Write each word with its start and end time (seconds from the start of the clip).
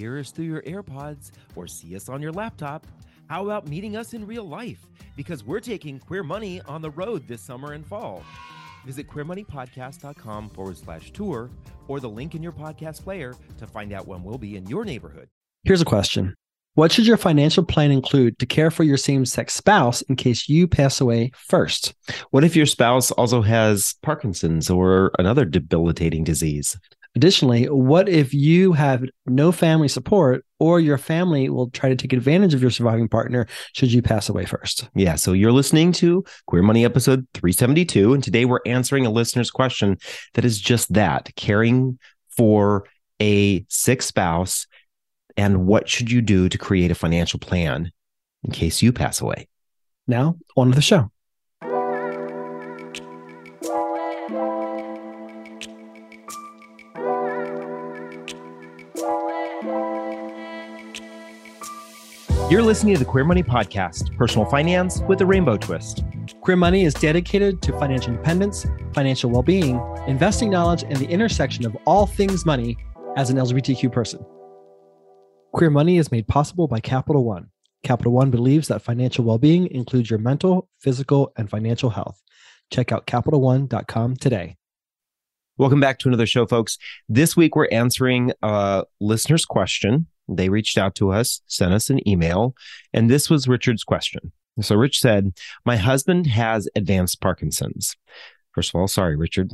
hear 0.00 0.18
us 0.18 0.30
through 0.30 0.46
your 0.46 0.62
AirPods 0.62 1.30
or 1.54 1.66
see 1.66 1.94
us 1.94 2.08
on 2.08 2.22
your 2.22 2.32
laptop, 2.32 2.86
how 3.28 3.44
about 3.44 3.68
meeting 3.68 3.96
us 3.96 4.14
in 4.14 4.26
real 4.26 4.44
life? 4.44 4.86
Because 5.14 5.44
we're 5.44 5.60
taking 5.60 5.98
Queer 5.98 6.22
Money 6.22 6.62
on 6.62 6.80
the 6.80 6.90
road 6.90 7.28
this 7.28 7.42
summer 7.42 7.74
and 7.74 7.86
fall. 7.86 8.24
Visit 8.86 9.08
queermoneypodcast.com 9.08 10.50
forward 10.50 10.78
slash 10.78 11.10
tour 11.12 11.50
or 11.86 12.00
the 12.00 12.08
link 12.08 12.34
in 12.34 12.42
your 12.42 12.52
podcast 12.52 13.04
player 13.04 13.34
to 13.58 13.66
find 13.66 13.92
out 13.92 14.08
when 14.08 14.24
we'll 14.24 14.38
be 14.38 14.56
in 14.56 14.66
your 14.66 14.86
neighborhood. 14.86 15.28
Here's 15.64 15.82
a 15.82 15.84
question 15.84 16.34
What 16.74 16.92
should 16.92 17.06
your 17.06 17.18
financial 17.18 17.62
plan 17.62 17.90
include 17.90 18.38
to 18.38 18.46
care 18.46 18.70
for 18.70 18.84
your 18.84 18.96
same 18.96 19.26
sex 19.26 19.52
spouse 19.52 20.00
in 20.02 20.16
case 20.16 20.48
you 20.48 20.66
pass 20.66 20.98
away 21.00 21.30
first? 21.36 21.92
What 22.30 22.42
if 22.42 22.56
your 22.56 22.66
spouse 22.66 23.10
also 23.10 23.42
has 23.42 23.96
Parkinson's 24.02 24.70
or 24.70 25.12
another 25.18 25.44
debilitating 25.44 26.24
disease? 26.24 26.78
Additionally, 27.16 27.64
what 27.64 28.08
if 28.08 28.32
you 28.32 28.72
have 28.72 29.04
no 29.26 29.50
family 29.50 29.88
support 29.88 30.44
or 30.60 30.78
your 30.78 30.96
family 30.96 31.48
will 31.48 31.68
try 31.70 31.88
to 31.88 31.96
take 31.96 32.12
advantage 32.12 32.54
of 32.54 32.62
your 32.62 32.70
surviving 32.70 33.08
partner 33.08 33.48
should 33.74 33.92
you 33.92 34.00
pass 34.00 34.28
away 34.28 34.44
first? 34.44 34.88
Yeah, 34.94 35.16
so 35.16 35.32
you're 35.32 35.50
listening 35.50 35.90
to 35.92 36.24
Queer 36.46 36.62
Money 36.62 36.84
episode 36.84 37.26
372 37.34 38.14
and 38.14 38.22
today 38.22 38.44
we're 38.44 38.60
answering 38.64 39.06
a 39.06 39.10
listener's 39.10 39.50
question 39.50 39.98
that 40.34 40.44
is 40.44 40.60
just 40.60 40.92
that, 40.92 41.30
caring 41.34 41.98
for 42.28 42.84
a 43.20 43.64
sick 43.68 44.02
spouse 44.02 44.66
and 45.36 45.66
what 45.66 45.88
should 45.88 46.12
you 46.12 46.22
do 46.22 46.48
to 46.48 46.58
create 46.58 46.92
a 46.92 46.94
financial 46.94 47.40
plan 47.40 47.90
in 48.44 48.52
case 48.52 48.82
you 48.82 48.92
pass 48.92 49.20
away? 49.20 49.48
Now, 50.06 50.36
on 50.56 50.68
to 50.68 50.74
the 50.74 50.82
show. 50.82 51.10
You're 62.50 62.62
listening 62.62 62.94
to 62.94 62.98
the 62.98 63.04
Queer 63.04 63.22
Money 63.22 63.44
Podcast, 63.44 64.16
personal 64.16 64.44
finance 64.44 65.02
with 65.02 65.20
a 65.20 65.24
rainbow 65.24 65.56
twist. 65.56 66.02
Queer 66.40 66.56
Money 66.56 66.82
is 66.82 66.94
dedicated 66.94 67.62
to 67.62 67.78
financial 67.78 68.10
independence, 68.10 68.66
financial 68.92 69.30
well 69.30 69.44
being, 69.44 69.80
investing 70.08 70.50
knowledge, 70.50 70.82
and 70.82 70.96
the 70.96 71.06
intersection 71.06 71.64
of 71.64 71.76
all 71.86 72.06
things 72.06 72.44
money 72.44 72.76
as 73.16 73.30
an 73.30 73.36
LGBTQ 73.36 73.92
person. 73.92 74.26
Queer 75.52 75.70
Money 75.70 75.98
is 75.98 76.10
made 76.10 76.26
possible 76.26 76.66
by 76.66 76.80
Capital 76.80 77.24
One. 77.24 77.50
Capital 77.84 78.10
One 78.10 78.32
believes 78.32 78.66
that 78.66 78.82
financial 78.82 79.24
well 79.24 79.38
being 79.38 79.68
includes 79.68 80.10
your 80.10 80.18
mental, 80.18 80.68
physical, 80.80 81.32
and 81.36 81.48
financial 81.48 81.90
health. 81.90 82.20
Check 82.72 82.90
out 82.90 83.06
CapitalOne.com 83.06 84.16
today. 84.16 84.56
Welcome 85.56 85.78
back 85.78 86.00
to 86.00 86.08
another 86.08 86.26
show, 86.26 86.46
folks. 86.46 86.78
This 87.08 87.36
week 87.36 87.54
we're 87.54 87.68
answering 87.70 88.32
a 88.42 88.86
listener's 88.98 89.44
question 89.44 90.08
they 90.36 90.48
reached 90.48 90.78
out 90.78 90.94
to 90.96 91.10
us, 91.12 91.40
sent 91.46 91.72
us 91.72 91.90
an 91.90 92.06
email, 92.08 92.54
and 92.92 93.10
this 93.10 93.28
was 93.28 93.48
Richard's 93.48 93.84
question. 93.84 94.32
So 94.60 94.76
Rich 94.76 95.00
said, 95.00 95.32
My 95.64 95.76
husband 95.76 96.26
has 96.26 96.68
advanced 96.74 97.20
Parkinson's. 97.20 97.96
First 98.52 98.74
of 98.74 98.80
all, 98.80 98.88
sorry, 98.88 99.16
Richard. 99.16 99.52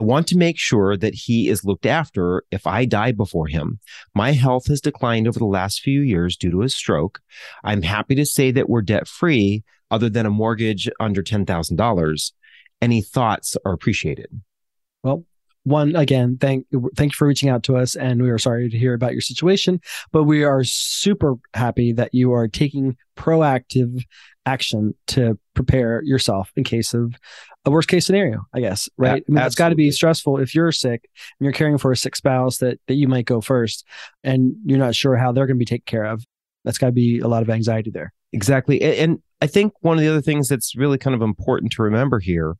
I 0.00 0.04
want 0.04 0.26
to 0.28 0.38
make 0.38 0.58
sure 0.58 0.96
that 0.96 1.14
he 1.14 1.48
is 1.48 1.64
looked 1.64 1.84
after 1.84 2.42
if 2.50 2.66
I 2.66 2.86
die 2.86 3.12
before 3.12 3.48
him. 3.48 3.80
My 4.14 4.32
health 4.32 4.66
has 4.68 4.80
declined 4.80 5.28
over 5.28 5.38
the 5.38 5.44
last 5.44 5.82
few 5.82 6.00
years 6.00 6.38
due 6.38 6.50
to 6.52 6.62
a 6.62 6.70
stroke. 6.70 7.20
I'm 7.64 7.82
happy 7.82 8.14
to 8.14 8.24
say 8.24 8.50
that 8.50 8.70
we're 8.70 8.80
debt 8.80 9.06
free, 9.06 9.62
other 9.90 10.08
than 10.08 10.24
a 10.24 10.30
mortgage 10.30 10.88
under 11.00 11.22
$10,000. 11.22 12.32
Any 12.80 13.02
thoughts 13.02 13.56
are 13.64 13.72
appreciated. 13.72 14.40
Well, 15.02 15.24
one 15.64 15.94
again 15.94 16.38
thank 16.40 16.66
thank 16.96 17.12
you 17.12 17.16
for 17.16 17.26
reaching 17.28 17.50
out 17.50 17.62
to 17.62 17.76
us 17.76 17.94
and 17.94 18.22
we 18.22 18.30
are 18.30 18.38
sorry 18.38 18.70
to 18.70 18.78
hear 18.78 18.94
about 18.94 19.12
your 19.12 19.20
situation 19.20 19.78
but 20.10 20.24
we 20.24 20.42
are 20.42 20.64
super 20.64 21.34
happy 21.52 21.92
that 21.92 22.14
you 22.14 22.32
are 22.32 22.48
taking 22.48 22.96
proactive 23.16 24.04
action 24.46 24.94
to 25.06 25.38
prepare 25.54 26.02
yourself 26.02 26.50
in 26.56 26.64
case 26.64 26.94
of 26.94 27.14
a 27.66 27.70
worst 27.70 27.88
case 27.88 28.06
scenario 28.06 28.40
i 28.54 28.60
guess 28.60 28.88
right? 28.96 29.22
Yeah, 29.28 29.34
i 29.34 29.40
mean 29.40 29.46
it's 29.46 29.54
got 29.54 29.68
to 29.68 29.74
be 29.74 29.90
stressful 29.90 30.38
if 30.38 30.54
you're 30.54 30.72
sick 30.72 31.04
and 31.38 31.44
you're 31.44 31.52
caring 31.52 31.76
for 31.78 31.92
a 31.92 31.96
sick 31.96 32.16
spouse 32.16 32.56
that 32.58 32.80
that 32.88 32.94
you 32.94 33.06
might 33.06 33.26
go 33.26 33.40
first 33.42 33.86
and 34.24 34.54
you're 34.64 34.78
not 34.78 34.94
sure 34.94 35.16
how 35.16 35.30
they're 35.30 35.46
going 35.46 35.56
to 35.56 35.58
be 35.58 35.64
taken 35.66 35.84
care 35.86 36.04
of. 36.04 36.24
That's 36.64 36.78
got 36.78 36.86
to 36.86 36.92
be 36.92 37.20
a 37.20 37.28
lot 37.28 37.42
of 37.42 37.48
anxiety 37.50 37.90
there. 37.90 38.12
Exactly. 38.32 38.82
A- 38.82 39.02
And 39.02 39.18
I 39.42 39.46
think 39.46 39.72
one 39.80 39.96
of 39.98 40.02
the 40.04 40.10
other 40.10 40.20
things 40.20 40.48
that's 40.48 40.74
really 40.76 40.98
kind 40.98 41.14
of 41.14 41.22
important 41.22 41.72
to 41.72 41.82
remember 41.82 42.18
here, 42.18 42.56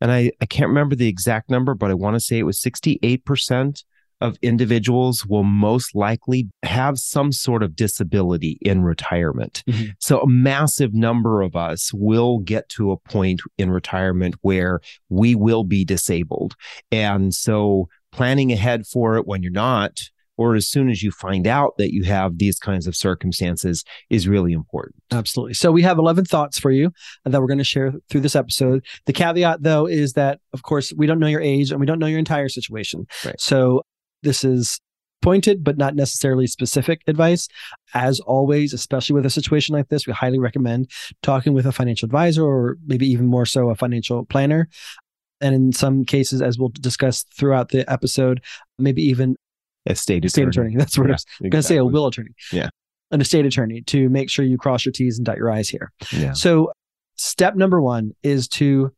and 0.00 0.10
I, 0.10 0.32
I 0.40 0.46
can't 0.46 0.68
remember 0.68 0.94
the 0.94 1.08
exact 1.08 1.50
number, 1.50 1.74
but 1.74 1.90
I 1.90 1.94
want 1.94 2.14
to 2.14 2.20
say 2.20 2.38
it 2.38 2.44
was 2.44 2.60
68% 2.60 3.84
of 4.20 4.36
individuals 4.42 5.24
will 5.26 5.44
most 5.44 5.94
likely 5.94 6.48
have 6.64 6.98
some 6.98 7.30
sort 7.30 7.62
of 7.62 7.76
disability 7.76 8.58
in 8.62 8.82
retirement. 8.82 9.62
Mhm. 9.68 9.92
So 10.00 10.20
a 10.20 10.26
massive 10.28 10.92
number 10.92 11.40
of 11.40 11.54
us 11.54 11.92
will 11.94 12.38
get 12.40 12.68
to 12.70 12.90
a 12.90 12.96
point 12.96 13.40
in 13.58 13.70
retirement 13.70 14.34
where 14.42 14.80
we 15.08 15.34
will 15.34 15.62
be 15.62 15.84
disabled. 15.84 16.56
And 16.90 17.32
so 17.32 17.88
planning 18.10 18.50
ahead 18.52 18.86
for 18.86 19.16
it 19.16 19.26
when 19.26 19.42
you're 19.42 19.52
not, 19.52 20.00
or 20.38 20.54
as 20.54 20.66
soon 20.66 20.88
as 20.88 21.02
you 21.02 21.10
find 21.10 21.46
out 21.46 21.76
that 21.76 21.92
you 21.92 22.04
have 22.04 22.38
these 22.38 22.58
kinds 22.58 22.86
of 22.86 22.96
circumstances 22.96 23.84
is 24.08 24.26
really 24.26 24.52
important. 24.52 24.94
Absolutely. 25.12 25.54
So 25.54 25.70
we 25.70 25.82
have 25.82 25.98
11 25.98 26.24
thoughts 26.24 26.58
for 26.58 26.70
you 26.70 26.90
uh, 27.26 27.30
that 27.30 27.40
we're 27.40 27.48
going 27.48 27.58
to 27.58 27.64
share 27.64 27.92
through 28.08 28.22
this 28.22 28.36
episode. 28.36 28.86
The 29.06 29.12
caveat, 29.12 29.62
though, 29.62 29.86
is 29.86 30.14
that, 30.14 30.40
of 30.54 30.62
course, 30.62 30.92
we 30.96 31.06
don't 31.06 31.18
know 31.18 31.26
your 31.26 31.42
age 31.42 31.70
and 31.70 31.80
we 31.80 31.86
don't 31.86 31.98
know 31.98 32.06
your 32.06 32.20
entire 32.20 32.48
situation. 32.48 33.06
Right. 33.24 33.38
So 33.38 33.82
this 34.22 34.44
is 34.44 34.80
pointed, 35.20 35.64
but 35.64 35.76
not 35.76 35.96
necessarily 35.96 36.46
specific 36.46 37.02
advice. 37.08 37.48
As 37.92 38.20
always, 38.20 38.72
especially 38.72 39.14
with 39.14 39.26
a 39.26 39.30
situation 39.30 39.74
like 39.74 39.88
this, 39.88 40.06
we 40.06 40.12
highly 40.12 40.38
recommend 40.38 40.90
talking 41.22 41.52
with 41.52 41.66
a 41.66 41.72
financial 41.72 42.06
advisor 42.06 42.44
or 42.44 42.78
maybe 42.86 43.06
even 43.06 43.26
more 43.26 43.44
so 43.44 43.70
a 43.70 43.74
financial 43.74 44.24
planner. 44.26 44.68
And 45.40 45.54
in 45.54 45.72
some 45.72 46.04
cases, 46.04 46.42
as 46.42 46.58
we'll 46.58 46.72
discuss 46.80 47.24
throughout 47.36 47.70
the 47.70 47.90
episode, 47.90 48.42
maybe 48.78 49.02
even 49.02 49.36
Estate 49.92 50.18
attorney. 50.18 50.28
state 50.28 50.48
attorney. 50.48 50.76
That's 50.76 50.98
what 50.98 51.08
I 51.08 51.12
was 51.12 51.24
going 51.40 51.50
to 51.50 51.62
say, 51.62 51.76
a 51.76 51.84
will 51.84 52.06
attorney. 52.06 52.30
Yeah. 52.52 52.68
An 53.10 53.20
estate 53.20 53.46
attorney 53.46 53.82
to 53.82 54.08
make 54.08 54.28
sure 54.30 54.44
you 54.44 54.58
cross 54.58 54.84
your 54.84 54.92
T's 54.92 55.18
and 55.18 55.24
dot 55.24 55.36
your 55.36 55.50
I's 55.50 55.68
here. 55.68 55.92
Yeah. 56.12 56.32
So, 56.32 56.72
step 57.16 57.56
number 57.56 57.80
one 57.80 58.12
is 58.22 58.48
to 58.48 58.92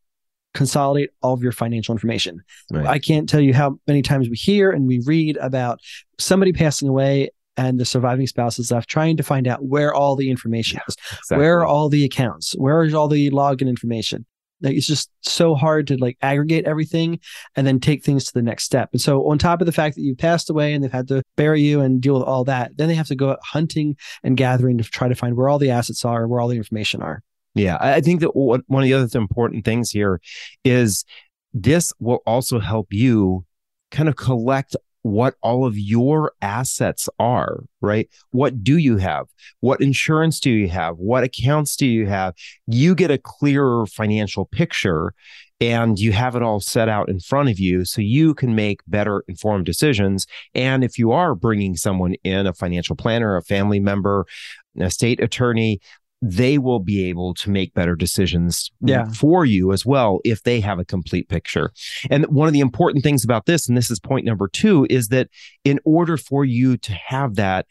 consolidate 0.52 1.10
all 1.22 1.32
of 1.32 1.42
your 1.42 1.52
financial 1.52 1.94
information. 1.94 2.42
Right. 2.72 2.86
I 2.86 2.98
can't 2.98 3.28
tell 3.28 3.40
you 3.40 3.54
how 3.54 3.78
many 3.86 4.02
times 4.02 4.28
we 4.28 4.36
hear 4.36 4.70
and 4.70 4.86
we 4.86 5.00
read 5.06 5.36
about 5.36 5.78
somebody 6.18 6.52
passing 6.52 6.88
away 6.88 7.30
and 7.56 7.78
the 7.78 7.84
surviving 7.84 8.26
spouse 8.26 8.58
is 8.58 8.70
left 8.70 8.88
trying 8.88 9.16
to 9.16 9.22
find 9.22 9.46
out 9.46 9.64
where 9.64 9.94
all 9.94 10.16
the 10.16 10.30
information 10.30 10.80
is. 10.88 10.96
Exactly. 11.12 11.38
Where 11.38 11.60
are 11.60 11.66
all 11.66 11.88
the 11.88 12.04
accounts? 12.04 12.54
Where 12.56 12.82
is 12.82 12.94
all 12.94 13.08
the 13.08 13.30
login 13.30 13.68
information? 13.68 14.26
Like, 14.60 14.76
it's 14.76 14.87
just 14.87 15.10
so 15.22 15.54
hard 15.54 15.87
to 15.88 15.97
like 15.97 16.16
aggregate 16.22 16.65
everything 16.65 17.21
and 17.56 17.66
then 17.66 17.81
take 17.81 18.04
things 18.04 18.25
to 18.25 18.32
the 18.32 18.43
next 18.43 18.65
step. 18.65 18.91
And 18.93 19.00
so, 19.00 19.28
on 19.28 19.38
top 19.38 19.60
of 19.60 19.66
the 19.66 19.72
fact 19.72 19.97
that 19.97 20.03
you 20.03 20.15
passed 20.15 20.50
away 20.50 20.75
and 20.75 20.82
they've 20.82 20.93
had 20.93 21.09
to 21.09 21.22
bury 21.37 21.62
you 21.62 21.81
and 21.81 22.00
deal 22.00 22.15
with 22.15 22.25
all 22.25 22.44
that, 22.44 22.76
then 22.76 22.88
they 22.88 22.94
have 22.94 23.09
to 23.09 23.16
go 23.16 23.31
out 23.31 23.41
hunting 23.43 23.97
and 24.22 24.37
gathering 24.37 24.78
to 24.78 24.84
try 24.84 25.09
to 25.09 25.15
find 25.15 25.37
where 25.37 25.48
all 25.48 25.59
the 25.59 25.71
assets 25.71 26.04
are, 26.04 26.26
where 26.26 26.41
all 26.41 26.48
the 26.48 26.56
information 26.56 27.03
are. 27.03 27.22
Yeah, 27.54 27.76
I 27.81 27.94
I 27.94 28.00
think 28.00 28.21
that 28.21 28.37
one 28.37 28.62
of 28.69 28.82
the 28.82 28.94
other 28.94 29.19
important 29.19 29.65
things 29.65 29.91
here 29.91 30.21
is 30.65 31.04
this 31.53 31.92
will 31.98 32.21
also 32.27 32.60
help 32.60 32.92
you 32.92 33.44
kind 33.91 34.09
of 34.09 34.16
collect 34.16 34.77
what 35.02 35.34
all 35.42 35.64
of 35.64 35.78
your 35.78 36.32
assets 36.42 37.08
are, 37.18 37.64
right? 37.80 38.08
What 38.30 38.62
do 38.62 38.76
you 38.76 38.98
have? 38.98 39.26
What 39.60 39.80
insurance 39.80 40.40
do 40.40 40.50
you 40.50 40.68
have? 40.68 40.96
What 40.96 41.24
accounts 41.24 41.76
do 41.76 41.86
you 41.86 42.06
have? 42.06 42.34
You 42.66 42.94
get 42.94 43.10
a 43.10 43.18
clearer 43.18 43.86
financial 43.86 44.44
picture 44.46 45.14
and 45.60 45.98
you 45.98 46.12
have 46.12 46.36
it 46.36 46.42
all 46.42 46.60
set 46.60 46.88
out 46.88 47.08
in 47.08 47.20
front 47.20 47.50
of 47.50 47.58
you 47.58 47.84
so 47.84 48.00
you 48.00 48.34
can 48.34 48.54
make 48.54 48.80
better 48.86 49.22
informed 49.28 49.66
decisions. 49.66 50.26
And 50.54 50.82
if 50.82 50.98
you 50.98 51.12
are 51.12 51.34
bringing 51.34 51.76
someone 51.76 52.14
in, 52.24 52.46
a 52.46 52.54
financial 52.54 52.96
planner, 52.96 53.36
a 53.36 53.42
family 53.42 53.78
member, 53.78 54.26
an 54.74 54.82
estate 54.82 55.20
attorney, 55.20 55.80
they 56.22 56.58
will 56.58 56.80
be 56.80 57.04
able 57.06 57.32
to 57.34 57.50
make 57.50 57.72
better 57.72 57.96
decisions 57.96 58.70
Yeah. 58.80 59.10
for 59.10 59.46
you 59.46 59.72
as 59.72 59.86
well 59.86 60.20
if 60.24 60.42
they 60.42 60.60
have 60.60 60.78
a 60.78 60.84
complete 60.84 61.28
picture. 61.28 61.72
And 62.10 62.26
one 62.26 62.46
of 62.46 62.52
the 62.52 62.60
important 62.60 63.02
things 63.02 63.24
about 63.24 63.46
this, 63.46 63.66
and 63.68 63.76
this 63.76 63.90
is 63.90 63.98
point 63.98 64.26
number 64.26 64.46
two, 64.48 64.86
is 64.90 65.08
that 65.08 65.28
in 65.64 65.80
order 65.84 66.16
for 66.18 66.44
you 66.44 66.76
to 66.76 66.92
have 66.92 67.36
that, 67.36 67.66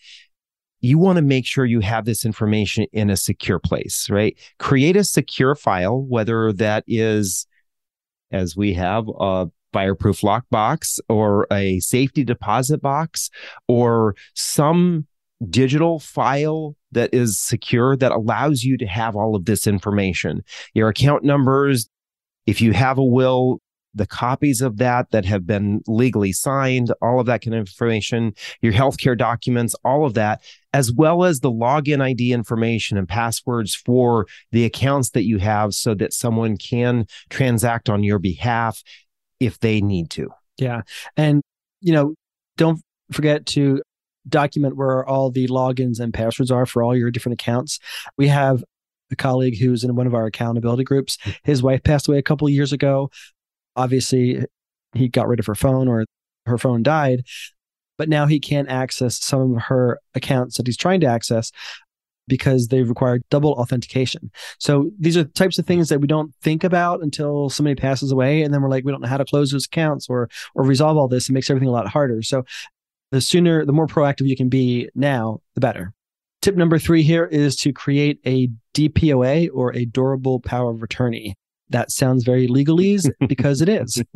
you 0.81 0.97
want 0.97 1.17
to 1.17 1.21
make 1.21 1.45
sure 1.45 1.65
you 1.65 1.81
have 1.81 2.05
this 2.05 2.25
information 2.25 2.85
in 2.93 3.09
a 3.09 3.17
secure 3.17 3.59
place, 3.59 4.09
right? 4.09 4.37
Create 4.57 4.95
a 4.95 5.03
secure 5.03 5.53
file, 5.53 6.01
whether 6.01 6.53
that 6.53 6.83
is, 6.87 7.45
as 8.31 8.55
we 8.55 8.73
have, 8.73 9.05
a 9.19 9.47
fireproof 9.73 10.21
lockbox 10.21 10.97
or 11.09 11.45
a 11.51 11.79
safety 11.81 12.23
deposit 12.23 12.81
box 12.81 13.29
or 13.67 14.15
some 14.33 15.05
digital 15.49 15.99
file 15.99 16.75
that 16.91 17.13
is 17.13 17.39
secure 17.39 17.95
that 17.97 18.12
allows 18.12 18.63
you 18.63 18.77
to 18.77 18.86
have 18.86 19.15
all 19.15 19.36
of 19.36 19.45
this 19.45 19.68
information. 19.68 20.44
Your 20.74 20.89
account 20.89 21.24
numbers, 21.24 21.89
if 22.45 22.62
you 22.62 22.74
have 22.74 22.97
a 22.97 23.03
will, 23.03 23.59
the 23.94 24.07
copies 24.07 24.62
of 24.62 24.77
that 24.77 25.09
that 25.12 25.25
have 25.25 25.47
been 25.47 25.81
legally 25.88 26.31
signed, 26.31 26.91
all 27.01 27.19
of 27.19 27.25
that 27.25 27.41
kind 27.41 27.56
of 27.56 27.62
information, 27.62 28.33
your 28.62 28.71
healthcare 28.71 29.18
documents, 29.18 29.75
all 29.83 30.06
of 30.06 30.13
that, 30.13 30.41
as 30.74 30.91
well 30.91 31.24
as 31.24 31.39
the 31.39 31.51
login 31.51 32.01
ID 32.01 32.31
information 32.31 32.97
and 32.97 33.07
passwords 33.07 33.74
for 33.74 34.27
the 34.51 34.63
accounts 34.63 35.09
that 35.12 35.24
you 35.24 35.39
have 35.39 35.74
so 35.74 35.95
that 35.95 36.13
someone 36.13 36.56
can 36.56 37.07
transact 37.30 37.89
on 37.89 38.03
your 38.03 38.19
behalf 38.19 38.83
if 39.39 39.59
they 39.59 39.81
need 39.81 40.09
to. 40.12 40.30
Yeah. 40.57 40.81
And, 41.18 41.42
you 41.81 41.94
know, 41.94 42.13
don't 42.57 42.81
forget 43.12 43.45
to 43.47 43.81
document 44.29 44.75
where 44.75 45.05
all 45.05 45.29
the 45.31 45.47
logins 45.47 45.99
and 45.99 46.13
passwords 46.13 46.51
are 46.51 46.65
for 46.65 46.83
all 46.83 46.95
your 46.95 47.11
different 47.11 47.39
accounts. 47.41 47.79
We 48.17 48.27
have 48.27 48.63
a 49.11 49.15
colleague 49.15 49.57
who's 49.57 49.83
in 49.83 49.95
one 49.95 50.07
of 50.07 50.13
our 50.13 50.25
accountability 50.25 50.83
groups. 50.83 51.17
His 51.43 51.63
wife 51.63 51.83
passed 51.83 52.07
away 52.07 52.17
a 52.17 52.23
couple 52.23 52.47
years 52.49 52.71
ago. 52.73 53.09
Obviously, 53.75 54.45
he 54.93 55.07
got 55.07 55.27
rid 55.27 55.39
of 55.39 55.45
her 55.45 55.55
phone 55.55 55.87
or 55.87 56.05
her 56.45 56.57
phone 56.57 56.83
died, 56.83 57.23
but 57.97 58.09
now 58.09 58.25
he 58.25 58.39
can't 58.39 58.69
access 58.69 59.23
some 59.23 59.55
of 59.55 59.63
her 59.63 59.99
accounts 60.15 60.57
that 60.57 60.67
he's 60.67 60.77
trying 60.77 60.99
to 61.01 61.07
access 61.07 61.51
because 62.27 62.67
they 62.67 62.83
require 62.83 63.19
double 63.29 63.53
authentication. 63.53 64.31
So 64.59 64.91
these 64.99 65.17
are 65.17 65.23
types 65.23 65.57
of 65.57 65.65
things 65.65 65.89
that 65.89 65.99
we 65.99 66.07
don't 66.07 66.33
think 66.41 66.63
about 66.63 67.01
until 67.01 67.49
somebody 67.49 67.75
passes 67.75 68.11
away, 68.11 68.43
and 68.43 68.53
then 68.53 68.61
we're 68.61 68.69
like, 68.69 68.85
we 68.85 68.91
don't 68.91 69.01
know 69.01 69.07
how 69.07 69.17
to 69.17 69.25
close 69.25 69.51
those 69.51 69.65
accounts 69.65 70.07
or 70.09 70.29
or 70.55 70.63
resolve 70.63 70.95
all 70.97 71.07
this. 71.07 71.29
It 71.29 71.33
makes 71.33 71.49
everything 71.49 71.69
a 71.69 71.73
lot 71.73 71.87
harder. 71.87 72.21
So 72.21 72.45
the 73.11 73.21
sooner, 73.21 73.65
the 73.65 73.73
more 73.73 73.88
proactive 73.88 74.27
you 74.27 74.35
can 74.35 74.50
be 74.50 74.89
now, 74.95 75.41
the 75.56 75.61
better. 75.61 75.94
Tip 76.41 76.56
number 76.56 76.79
three 76.79 77.03
here 77.03 77.25
is 77.25 77.56
to 77.57 77.73
create 77.73 78.19
a 78.25 78.50
DPOA 78.73 79.50
or 79.53 79.75
a 79.75 79.85
durable 79.85 80.39
power 80.39 80.71
of 80.71 80.81
attorney. 80.81 81.35
That 81.69 81.91
sounds 81.91 82.23
very 82.23 82.47
legalese 82.47 83.11
because 83.27 83.61
it 83.61 83.69
is. 83.69 84.01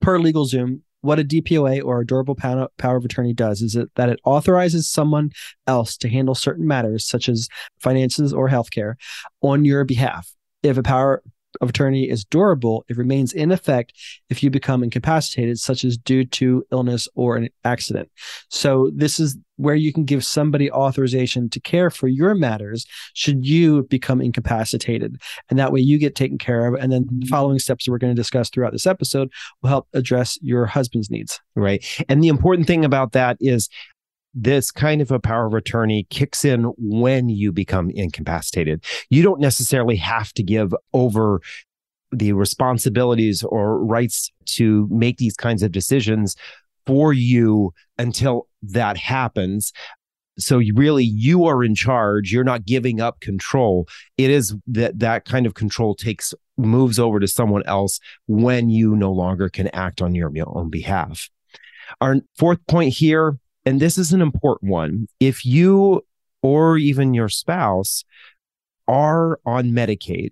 per 0.00 0.18
LegalZoom, 0.18 0.80
what 1.00 1.18
a 1.18 1.24
DPOA 1.24 1.82
or 1.82 2.00
a 2.00 2.06
durable 2.06 2.34
power 2.34 2.96
of 2.96 3.04
attorney 3.04 3.32
does 3.32 3.62
is 3.62 3.74
it, 3.74 3.88
that 3.96 4.08
it 4.08 4.20
authorizes 4.24 4.88
someone 4.88 5.30
else 5.66 5.96
to 5.96 6.08
handle 6.08 6.34
certain 6.34 6.66
matters, 6.66 7.06
such 7.06 7.28
as 7.28 7.48
finances 7.80 8.32
or 8.32 8.48
healthcare, 8.48 8.94
on 9.40 9.64
your 9.64 9.84
behalf. 9.84 10.32
If 10.62 10.78
a 10.78 10.82
power 10.82 11.22
of 11.60 11.70
attorney 11.70 12.08
is 12.08 12.24
durable, 12.24 12.84
it 12.88 12.96
remains 12.96 13.32
in 13.32 13.52
effect 13.52 13.92
if 14.30 14.42
you 14.42 14.50
become 14.50 14.82
incapacitated, 14.82 15.58
such 15.58 15.84
as 15.84 15.96
due 15.96 16.24
to 16.24 16.64
illness 16.72 17.08
or 17.14 17.36
an 17.36 17.48
accident. 17.64 18.10
So, 18.48 18.90
this 18.94 19.20
is 19.20 19.36
where 19.56 19.74
you 19.74 19.92
can 19.92 20.04
give 20.04 20.24
somebody 20.24 20.70
authorization 20.70 21.48
to 21.50 21.60
care 21.60 21.90
for 21.90 22.08
your 22.08 22.34
matters 22.34 22.86
should 23.14 23.46
you 23.46 23.84
become 23.84 24.20
incapacitated. 24.20 25.20
And 25.50 25.58
that 25.58 25.72
way 25.72 25.80
you 25.80 25.98
get 25.98 26.16
taken 26.16 26.38
care 26.38 26.66
of. 26.66 26.74
And 26.74 26.90
then 26.92 27.04
the 27.06 27.12
mm-hmm. 27.12 27.28
following 27.28 27.58
steps 27.58 27.84
that 27.84 27.92
we're 27.92 27.98
going 27.98 28.14
to 28.14 28.20
discuss 28.20 28.50
throughout 28.50 28.72
this 28.72 28.86
episode 28.86 29.30
will 29.62 29.68
help 29.68 29.88
address 29.94 30.38
your 30.42 30.66
husband's 30.66 31.10
needs. 31.10 31.40
Right. 31.54 31.84
And 32.08 32.22
the 32.24 32.28
important 32.28 32.66
thing 32.66 32.84
about 32.84 33.12
that 33.12 33.36
is 33.40 33.68
this 34.34 34.70
kind 34.70 35.00
of 35.02 35.10
a 35.10 35.20
power 35.20 35.46
of 35.46 35.54
attorney 35.54 36.06
kicks 36.10 36.44
in 36.44 36.64
when 36.78 37.28
you 37.28 37.52
become 37.52 37.90
incapacitated. 37.90 38.84
You 39.10 39.22
don't 39.22 39.40
necessarily 39.40 39.96
have 39.96 40.32
to 40.34 40.42
give 40.42 40.74
over 40.92 41.40
the 42.10 42.32
responsibilities 42.32 43.42
or 43.42 43.82
rights 43.84 44.30
to 44.44 44.86
make 44.90 45.16
these 45.16 45.36
kinds 45.36 45.62
of 45.62 45.72
decisions 45.72 46.36
for 46.86 47.12
you 47.12 47.72
until 47.98 48.48
that 48.62 48.96
happens. 48.96 49.72
So 50.38 50.60
really 50.74 51.04
you 51.04 51.44
are 51.44 51.62
in 51.62 51.74
charge. 51.74 52.32
You're 52.32 52.44
not 52.44 52.64
giving 52.64 53.00
up 53.00 53.20
control. 53.20 53.86
It 54.16 54.30
is 54.30 54.54
that 54.68 54.98
that 54.98 55.24
kind 55.24 55.46
of 55.46 55.54
control 55.54 55.94
takes 55.94 56.34
moves 56.56 56.98
over 56.98 57.20
to 57.20 57.28
someone 57.28 57.62
else 57.66 58.00
when 58.26 58.70
you 58.70 58.96
no 58.96 59.12
longer 59.12 59.48
can 59.48 59.68
act 59.68 60.00
on 60.02 60.14
your 60.14 60.32
own 60.46 60.70
behalf. 60.70 61.28
Our 62.00 62.16
fourth 62.36 62.66
point 62.66 62.94
here 62.94 63.38
and 63.64 63.80
this 63.80 63.98
is 63.98 64.12
an 64.12 64.20
important 64.20 64.70
one. 64.70 65.06
If 65.20 65.44
you 65.44 66.04
or 66.42 66.76
even 66.76 67.14
your 67.14 67.28
spouse 67.28 68.04
are 68.88 69.38
on 69.46 69.70
Medicaid, 69.70 70.30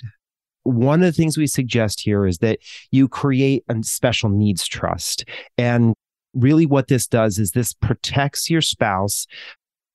one 0.65 1.00
of 1.00 1.06
the 1.06 1.12
things 1.12 1.38
we 1.38 1.47
suggest 1.47 2.00
here 2.00 2.27
is 2.27 2.38
that 2.38 2.59
you 2.91 3.09
create 3.09 3.65
a 3.69 3.82
special 3.82 4.29
needs 4.29 4.67
trust. 4.67 5.25
And 5.56 5.94
really, 6.35 6.67
what 6.67 6.88
this 6.88 7.06
does 7.06 7.38
is 7.38 7.53
this 7.53 7.73
protects 7.73 8.50
your 8.50 8.61
spouse. 8.61 9.27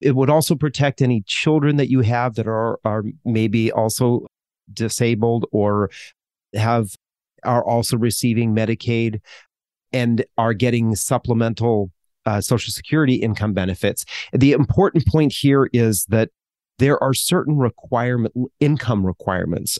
It 0.01 0.15
would 0.15 0.29
also 0.29 0.55
protect 0.55 1.01
any 1.01 1.23
children 1.25 1.77
that 1.77 1.89
you 1.89 2.01
have 2.01 2.35
that 2.35 2.47
are, 2.47 2.79
are 2.83 3.03
maybe 3.23 3.71
also 3.71 4.27
disabled 4.73 5.45
or 5.51 5.89
have 6.53 6.95
are 7.43 7.63
also 7.63 7.97
receiving 7.97 8.55
Medicaid 8.55 9.21
and 9.93 10.25
are 10.37 10.53
getting 10.53 10.95
supplemental 10.95 11.91
uh, 12.25 12.41
Social 12.41 12.71
Security 12.71 13.15
income 13.15 13.53
benefits. 13.53 14.05
The 14.33 14.51
important 14.51 15.07
point 15.07 15.33
here 15.33 15.69
is 15.73 16.05
that 16.05 16.29
there 16.79 17.01
are 17.01 17.13
certain 17.13 17.57
requirement 17.57 18.33
income 18.59 19.05
requirements 19.05 19.79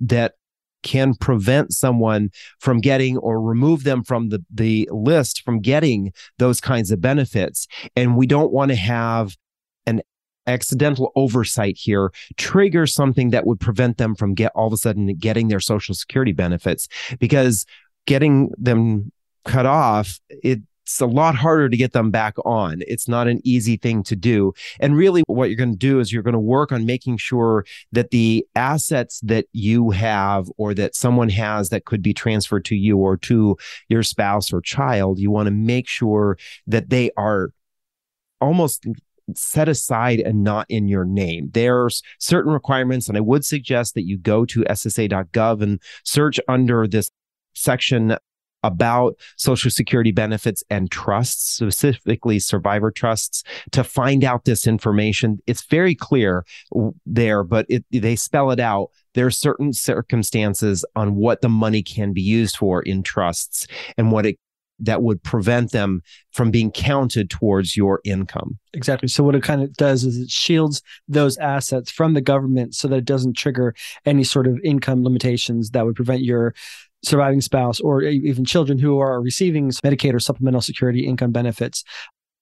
that 0.00 0.34
can 0.82 1.14
prevent 1.14 1.72
someone 1.72 2.30
from 2.58 2.80
getting 2.80 3.16
or 3.18 3.40
remove 3.40 3.84
them 3.84 4.02
from 4.02 4.30
the, 4.30 4.44
the 4.52 4.88
list 4.92 5.42
from 5.42 5.60
getting 5.60 6.12
those 6.38 6.60
kinds 6.60 6.90
of 6.90 7.00
benefits. 7.00 7.68
And 7.94 8.16
we 8.16 8.26
don't 8.26 8.52
want 8.52 8.70
to 8.70 8.76
have 8.76 9.36
an 9.86 10.02
accidental 10.46 11.12
oversight 11.14 11.76
here 11.78 12.10
trigger 12.36 12.84
something 12.84 13.30
that 13.30 13.46
would 13.46 13.60
prevent 13.60 13.96
them 13.98 14.14
from 14.14 14.34
get 14.34 14.50
all 14.56 14.66
of 14.66 14.72
a 14.72 14.76
sudden 14.76 15.14
getting 15.16 15.46
their 15.48 15.60
social 15.60 15.94
security 15.94 16.32
benefits 16.32 16.88
because 17.20 17.64
getting 18.06 18.50
them 18.58 19.12
cut 19.44 19.66
off 19.66 20.18
it 20.28 20.60
it's 20.84 21.00
a 21.00 21.06
lot 21.06 21.34
harder 21.34 21.68
to 21.68 21.76
get 21.76 21.92
them 21.92 22.10
back 22.10 22.34
on. 22.44 22.82
It's 22.86 23.08
not 23.08 23.28
an 23.28 23.40
easy 23.44 23.76
thing 23.76 24.02
to 24.04 24.16
do. 24.16 24.52
And 24.80 24.96
really, 24.96 25.22
what 25.26 25.48
you're 25.48 25.56
going 25.56 25.72
to 25.72 25.76
do 25.76 26.00
is 26.00 26.12
you're 26.12 26.22
going 26.22 26.32
to 26.32 26.40
work 26.40 26.72
on 26.72 26.86
making 26.86 27.18
sure 27.18 27.64
that 27.92 28.10
the 28.10 28.46
assets 28.56 29.20
that 29.22 29.46
you 29.52 29.90
have 29.90 30.50
or 30.56 30.74
that 30.74 30.96
someone 30.96 31.28
has 31.28 31.68
that 31.68 31.84
could 31.84 32.02
be 32.02 32.12
transferred 32.12 32.64
to 32.66 32.76
you 32.76 32.98
or 32.98 33.16
to 33.18 33.56
your 33.88 34.02
spouse 34.02 34.52
or 34.52 34.60
child, 34.60 35.18
you 35.18 35.30
want 35.30 35.46
to 35.46 35.52
make 35.52 35.88
sure 35.88 36.36
that 36.66 36.90
they 36.90 37.10
are 37.16 37.50
almost 38.40 38.86
set 39.34 39.68
aside 39.68 40.18
and 40.18 40.42
not 40.42 40.66
in 40.68 40.88
your 40.88 41.04
name. 41.04 41.50
There's 41.52 42.02
certain 42.18 42.52
requirements, 42.52 43.08
and 43.08 43.16
I 43.16 43.20
would 43.20 43.44
suggest 43.44 43.94
that 43.94 44.02
you 44.02 44.18
go 44.18 44.44
to 44.46 44.64
ssa.gov 44.64 45.62
and 45.62 45.80
search 46.04 46.40
under 46.48 46.88
this 46.88 47.10
section 47.54 48.16
about 48.62 49.16
Social 49.36 49.70
Security 49.70 50.12
benefits 50.12 50.62
and 50.70 50.90
trusts, 50.90 51.56
specifically 51.56 52.38
survivor 52.38 52.90
trusts, 52.90 53.42
to 53.72 53.84
find 53.84 54.24
out 54.24 54.44
this 54.44 54.66
information. 54.66 55.38
It's 55.46 55.64
very 55.64 55.94
clear 55.94 56.44
there, 57.06 57.42
but 57.44 57.66
it, 57.68 57.84
they 57.90 58.16
spell 58.16 58.50
it 58.50 58.60
out. 58.60 58.88
There 59.14 59.26
are 59.26 59.30
certain 59.30 59.72
circumstances 59.72 60.84
on 60.96 61.16
what 61.16 61.42
the 61.42 61.48
money 61.48 61.82
can 61.82 62.12
be 62.12 62.22
used 62.22 62.56
for 62.56 62.82
in 62.82 63.02
trusts 63.02 63.66
and 63.98 64.10
what 64.10 64.26
it 64.26 64.36
that 64.82 65.02
would 65.02 65.22
prevent 65.22 65.70
them 65.70 66.02
from 66.32 66.50
being 66.50 66.70
counted 66.70 67.30
towards 67.30 67.76
your 67.76 68.00
income. 68.04 68.58
Exactly. 68.74 69.08
So 69.08 69.22
what 69.22 69.34
it 69.34 69.42
kind 69.42 69.62
of 69.62 69.72
does 69.74 70.04
is 70.04 70.18
it 70.18 70.30
shields 70.30 70.82
those 71.08 71.38
assets 71.38 71.90
from 71.90 72.14
the 72.14 72.20
government 72.20 72.74
so 72.74 72.88
that 72.88 72.96
it 72.96 73.04
doesn't 73.04 73.36
trigger 73.36 73.74
any 74.04 74.24
sort 74.24 74.46
of 74.46 74.58
income 74.64 75.04
limitations 75.04 75.70
that 75.70 75.86
would 75.86 75.94
prevent 75.94 76.22
your 76.22 76.54
surviving 77.02 77.40
spouse 77.40 77.80
or 77.80 78.02
even 78.02 78.44
children 78.44 78.78
who 78.78 78.98
are 78.98 79.20
receiving 79.20 79.70
Medicaid 79.70 80.14
or 80.14 80.20
supplemental 80.20 80.60
security 80.60 81.06
income 81.06 81.32
benefits. 81.32 81.84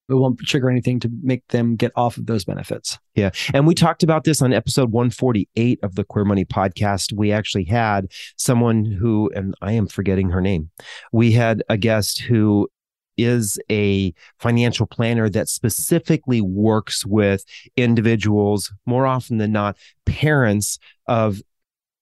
It 0.08 0.14
won't 0.14 0.40
trigger 0.40 0.68
anything 0.68 0.98
to 1.00 1.10
make 1.22 1.46
them 1.48 1.76
get 1.76 1.92
off 1.94 2.16
of 2.16 2.26
those 2.26 2.44
benefits. 2.44 2.98
Yeah. 3.14 3.30
And 3.54 3.64
we 3.64 3.76
talked 3.76 4.02
about 4.02 4.24
this 4.24 4.42
on 4.42 4.52
episode 4.52 4.90
148 4.90 5.78
of 5.84 5.94
the 5.94 6.02
Queer 6.02 6.24
Money 6.24 6.44
podcast. 6.44 7.12
We 7.12 7.30
actually 7.30 7.64
had 7.64 8.10
someone 8.36 8.84
who, 8.84 9.30
and 9.36 9.54
I 9.62 9.72
am 9.72 9.86
forgetting 9.86 10.30
her 10.30 10.40
name, 10.40 10.70
we 11.12 11.30
had 11.30 11.62
a 11.68 11.76
guest 11.76 12.20
who 12.22 12.68
is 13.16 13.58
a 13.70 14.12
financial 14.38 14.86
planner 14.86 15.28
that 15.28 15.48
specifically 15.48 16.40
works 16.40 17.06
with 17.06 17.44
individuals, 17.76 18.72
more 18.86 19.06
often 19.06 19.38
than 19.38 19.52
not, 19.52 19.76
parents 20.06 20.78
of 21.06 21.40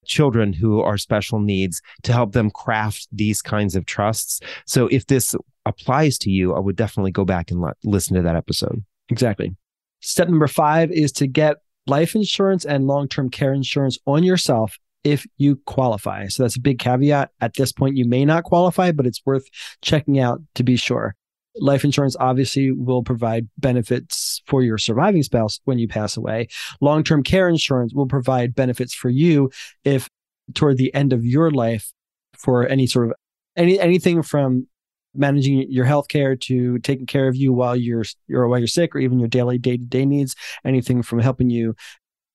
children 0.09 0.53
who 0.53 0.81
are 0.81 0.99
special 0.99 1.38
needs 1.38 1.81
to 2.03 2.12
help 2.12 2.33
them 2.33 2.50
craft 2.50 3.07
these 3.12 3.41
kinds 3.41 3.77
of 3.77 3.87
trusts. 3.87 4.41
So 4.67 4.88
if 4.88 5.07
this 5.07 5.35
applies 5.67 6.19
to 6.19 6.31
you, 6.31 6.55
I 6.55 6.59
would 6.59 6.77
definitely 6.77 7.12
go 7.12 7.25
back 7.25 7.50
and 7.50 7.65
listen 7.85 8.17
to 8.17 8.23
that 8.23 8.37
episode. 8.37 8.85
Exactly. 9.11 9.55
Step 10.00 10.29
number 10.29 10.49
five 10.49 10.91
is 10.91 11.12
to 11.12 11.27
get 11.27 11.59
life 11.87 12.15
insurance 12.15 12.65
and 12.65 12.87
long 12.87 13.09
term 13.09 13.31
care 13.31 13.53
insurance 13.53 13.99
on 14.07 14.25
yourself 14.25 14.79
if 15.05 15.27
you 15.37 15.57
qualify. 15.67 16.27
So 16.29 16.43
that's 16.43 16.57
a 16.57 16.61
big 16.61 16.79
caveat. 16.79 17.31
At 17.41 17.55
this 17.55 17.73
point, 17.73 17.97
you 17.97 18.05
may 18.05 18.25
not 18.25 18.45
qualify, 18.45 18.93
but 18.93 19.07
it's 19.07 19.25
worth 19.25 19.47
checking 19.81 20.19
out 20.19 20.41
to 20.55 20.62
be 20.62 20.77
sure. 20.77 21.15
Life 21.61 21.85
insurance 21.85 22.17
obviously 22.19 22.73
will 22.73 23.03
provide 23.03 23.49
benefits 23.59 24.43
for 24.47 24.62
your 24.62 24.79
surviving 24.79 25.23
spouse 25.23 25.61
when 25.65 25.79
you 25.79 25.88
pass 25.88 26.17
away. 26.17 26.49
Long 26.81 27.05
term 27.05 27.23
care 27.23 27.49
insurance 27.49 27.93
will 27.95 28.07
provide 28.07 28.55
benefits 28.55 28.95
for 28.95 29.09
you 29.09 29.50
if 29.85 30.09
toward 30.55 30.77
the 30.79 30.93
end 30.95 31.12
of 31.12 31.25
your 31.25 31.50
life 31.50 31.93
for 32.37 32.67
any 32.67 32.87
sort 32.87 33.09
of 33.09 33.15
any 33.57 33.79
anything 33.79 34.23
from 34.23 34.67
managing 35.15 35.67
your 35.71 35.85
health 35.85 36.09
care 36.09 36.37
to 36.37 36.79
taking 36.79 37.07
care 37.07 37.29
of 37.29 37.37
you 37.37 37.53
while 37.53 37.75
you're, 37.75 38.05
you're 38.27 38.47
while 38.47 38.59
you're 38.59 38.69
sick 38.69 38.95
or 38.95 38.99
even 38.99 39.19
your 39.19 39.29
daily 39.29 39.59
day-to-day 39.59 40.05
needs 40.05 40.37
anything 40.65 41.03
from 41.03 41.19
helping 41.19 41.50
you 41.50 41.75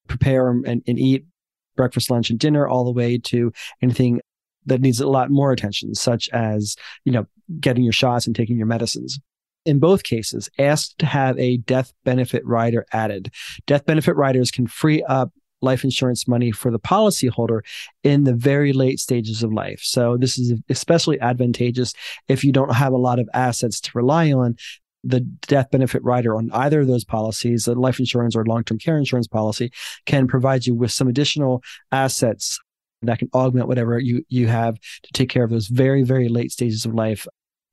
prepare 0.06 0.50
and, 0.50 0.66
and 0.66 0.98
eat 0.98 1.24
breakfast 1.76 2.10
lunch 2.10 2.30
and 2.30 2.38
dinner 2.38 2.68
all 2.68 2.84
the 2.84 2.92
way 2.92 3.18
to 3.18 3.52
anything 3.80 4.20
that 4.66 4.80
needs 4.80 5.00
a 5.00 5.06
lot 5.06 5.30
more 5.30 5.52
attention 5.52 5.94
such 5.94 6.28
as 6.30 6.76
you 7.04 7.12
know 7.12 7.26
getting 7.60 7.84
your 7.84 7.92
shots 7.92 8.26
and 8.26 8.34
taking 8.34 8.56
your 8.56 8.66
medicines 8.66 9.18
in 9.64 9.78
both 9.78 10.02
cases 10.02 10.50
ask 10.58 10.96
to 10.98 11.06
have 11.06 11.38
a 11.38 11.56
death 11.58 11.92
benefit 12.04 12.44
rider 12.46 12.86
added 12.92 13.30
death 13.66 13.84
benefit 13.86 14.16
riders 14.16 14.50
can 14.50 14.66
free 14.66 15.02
up 15.04 15.32
life 15.64 15.82
insurance 15.82 16.28
money 16.28 16.52
for 16.52 16.70
the 16.70 16.78
policyholder 16.78 17.60
in 18.04 18.22
the 18.22 18.34
very 18.34 18.72
late 18.72 19.00
stages 19.00 19.42
of 19.42 19.52
life. 19.52 19.80
So 19.82 20.16
this 20.16 20.38
is 20.38 20.60
especially 20.68 21.20
advantageous 21.20 21.94
if 22.28 22.44
you 22.44 22.52
don't 22.52 22.74
have 22.74 22.92
a 22.92 22.98
lot 22.98 23.18
of 23.18 23.28
assets 23.34 23.80
to 23.80 23.90
rely 23.94 24.30
on. 24.30 24.56
The 25.06 25.20
death 25.20 25.70
benefit 25.70 26.02
rider 26.02 26.34
on 26.34 26.50
either 26.54 26.80
of 26.80 26.86
those 26.86 27.04
policies, 27.04 27.66
the 27.66 27.74
life 27.74 27.98
insurance 27.98 28.34
or 28.34 28.46
long 28.46 28.64
term 28.64 28.78
care 28.78 28.96
insurance 28.96 29.26
policy, 29.26 29.70
can 30.06 30.26
provide 30.26 30.66
you 30.66 30.74
with 30.74 30.92
some 30.92 31.08
additional 31.08 31.62
assets 31.92 32.58
that 33.08 33.18
can 33.18 33.28
augment 33.34 33.68
whatever 33.68 33.98
you, 33.98 34.24
you 34.28 34.46
have 34.48 34.76
to 34.76 35.12
take 35.12 35.28
care 35.28 35.44
of 35.44 35.50
those 35.50 35.68
very, 35.68 36.02
very 36.02 36.28
late 36.28 36.52
stages 36.52 36.84
of 36.84 36.94
life, 36.94 37.26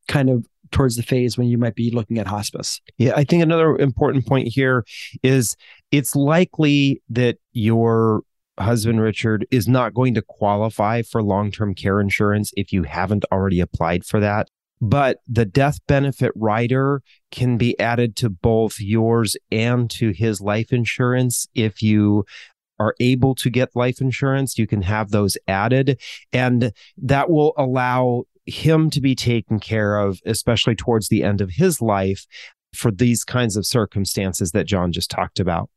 kind 0.08 0.30
of 0.30 0.46
towards 0.72 0.96
the 0.96 1.04
phase 1.04 1.38
when 1.38 1.48
you 1.48 1.58
might 1.58 1.76
be 1.76 1.92
looking 1.92 2.18
at 2.18 2.28
hospice. 2.28 2.82
Yeah, 2.98 3.14
I 3.16 3.24
think 3.24 3.44
another 3.44 3.78
important 3.78 4.26
point 4.26 4.48
here 4.48 4.86
is 5.22 5.56
it's 5.92 6.16
likely 6.16 7.02
that 7.10 7.38
your 7.52 8.24
husband 8.60 9.02
Richard 9.02 9.46
is 9.52 9.68
not 9.68 9.94
going 9.94 10.14
to 10.14 10.22
qualify 10.22 11.02
for 11.02 11.22
long-term 11.22 11.76
care 11.76 12.00
insurance 12.00 12.52
if 12.56 12.72
you 12.72 12.84
haven't 12.84 13.26
already 13.32 13.60
applied 13.60 14.06
for 14.06 14.20
that. 14.20 14.48
But 14.84 15.20
the 15.28 15.46
death 15.46 15.78
benefit 15.88 16.32
rider 16.36 17.04
can 17.30 17.58
be 17.58 17.80
added 17.80 18.16
to 18.18 18.30
both 18.30 18.80
yours 18.80 19.38
and 19.52 19.90
to 19.92 20.10
his 20.10 20.42
life 20.42 20.74
insurance 20.74 21.48
if 21.54 21.84
you 21.84 22.26
are 22.82 22.96
able 23.00 23.36
to 23.36 23.50
get 23.52 23.76
life 23.76 24.02
insurance, 24.02 24.58
you 24.58 24.66
can 24.66 24.82
have 24.82 25.12
those 25.12 25.38
added. 25.48 26.02
And 26.34 26.74
that 26.98 27.30
will 27.30 27.54
allow 27.56 28.24
him 28.48 28.90
to 28.90 29.00
be 29.00 29.14
taken 29.14 29.60
care 29.60 30.00
of, 30.00 30.20
especially 30.26 30.76
towards 30.76 31.08
the 31.08 31.24
end 31.24 31.42
of 31.42 31.52
his 31.52 31.80
life 31.80 32.26
for 32.74 32.90
these 32.90 33.24
kinds 33.24 33.56
of 33.56 33.68
circumstances 33.68 34.52
that 34.52 34.66
John 34.66 34.92
just 34.92 35.12
talked 35.12 35.40
about. 35.40 35.70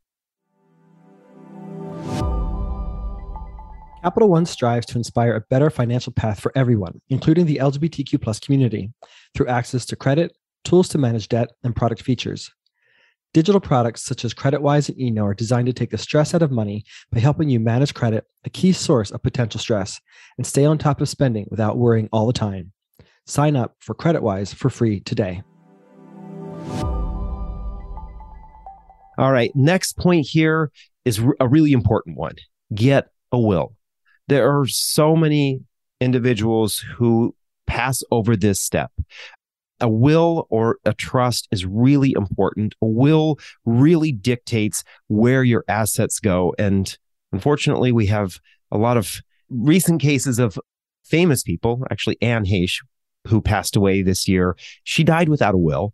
Capital 4.03 4.31
One 4.31 4.47
strives 4.47 4.87
to 4.87 4.99
inspire 4.99 5.35
a 5.35 5.41
better 5.51 5.69
financial 5.69 6.13
path 6.13 6.41
for 6.41 6.53
everyone, 6.55 7.01
including 7.11 7.45
the 7.45 7.57
LGBTQ 7.57 8.21
plus 8.21 8.41
community, 8.41 8.91
through 9.35 9.49
access 9.49 9.85
to 9.87 9.97
credit, 9.97 10.37
tools 10.65 10.89
to 10.89 10.99
manage 10.99 11.29
debt, 11.29 11.51
and 11.65 11.77
product 11.77 12.03
features. 12.03 12.51
Digital 13.35 13.61
products 13.61 14.03
such 14.03 14.25
as 14.25 14.33
CreditWise 14.33 14.89
and 14.89 14.99
Eno 14.99 15.27
are 15.27 15.35
designed 15.35 15.67
to 15.67 15.75
take 15.75 15.91
the 15.91 15.99
stress 15.99 16.35
out 16.35 16.41
of 16.41 16.51
money 16.51 16.85
by 17.13 17.21
helping 17.21 17.51
you 17.51 17.61
manage 17.61 17.93
credit, 17.93 18.25
a 18.47 18.51
key 18.51 18.73
source 18.73 19.11
of 19.11 19.23
potential 19.23 19.61
stress, 19.61 20.01
and 20.39 20.47
stay 20.47 20.65
on 20.65 20.79
top 20.79 21.03
of 21.03 21.09
spending 21.11 21.47
without 21.51 21.77
worrying 21.77 22.09
all 22.13 22.27
the 22.27 22.33
time. 22.33 22.73
Sign 23.27 23.57
up 23.57 23.75
for 23.81 23.95
CreditWise 23.95 24.55
for 24.55 24.71
free 24.71 25.01
today. 25.01 25.43
All 29.19 29.31
right, 29.31 29.55
next 29.55 29.99
point 29.99 30.27
here 30.27 30.73
is 31.05 31.21
a 31.39 31.47
really 31.47 31.73
important 31.73 32.17
one. 32.17 32.37
Get 32.75 33.09
a 33.31 33.39
will 33.39 33.75
there 34.29 34.51
are 34.51 34.67
so 34.67 35.17
many 35.17 35.63
individuals 36.01 36.79
who 36.97 37.35
pass 37.67 38.03
over 38.11 38.37
this 38.37 38.61
step. 38.61 38.91
A 39.81 39.89
will 39.89 40.47
or 40.51 40.79
a 40.85 40.95
trust 40.95 41.49
is 41.51 41.67
really 41.67 42.13
important. 42.13 42.75
A 42.81 42.87
will 42.87 43.39
really 43.65 44.13
dictates 44.13 44.85
where 45.09 45.43
your 45.43 45.65
assets 45.69 46.21
go. 46.21 46.55
And 46.59 46.97
unfortunately, 47.33 47.93
we 47.93 48.07
have 48.07 48.39
a 48.71 48.79
lot 48.79 48.97
of 48.97 49.21
recent 49.51 50.01
cases 50.01 50.39
of 50.39 50.59
famous 51.05 51.43
people, 51.43 51.85
actually, 51.91 52.17
Anne 52.23 52.45
Heche, 52.45 52.83
who 53.27 53.41
passed 53.41 53.77
away 53.77 54.03
this 54.03 54.29
year. 54.29 54.57
She 54.85 55.05
died 55.05 55.29
without 55.29 55.55
a 55.55 55.59
will. 55.59 55.93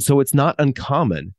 So 0.00 0.20
it's 0.20 0.34
not 0.34 0.54
uncommon 0.58 1.34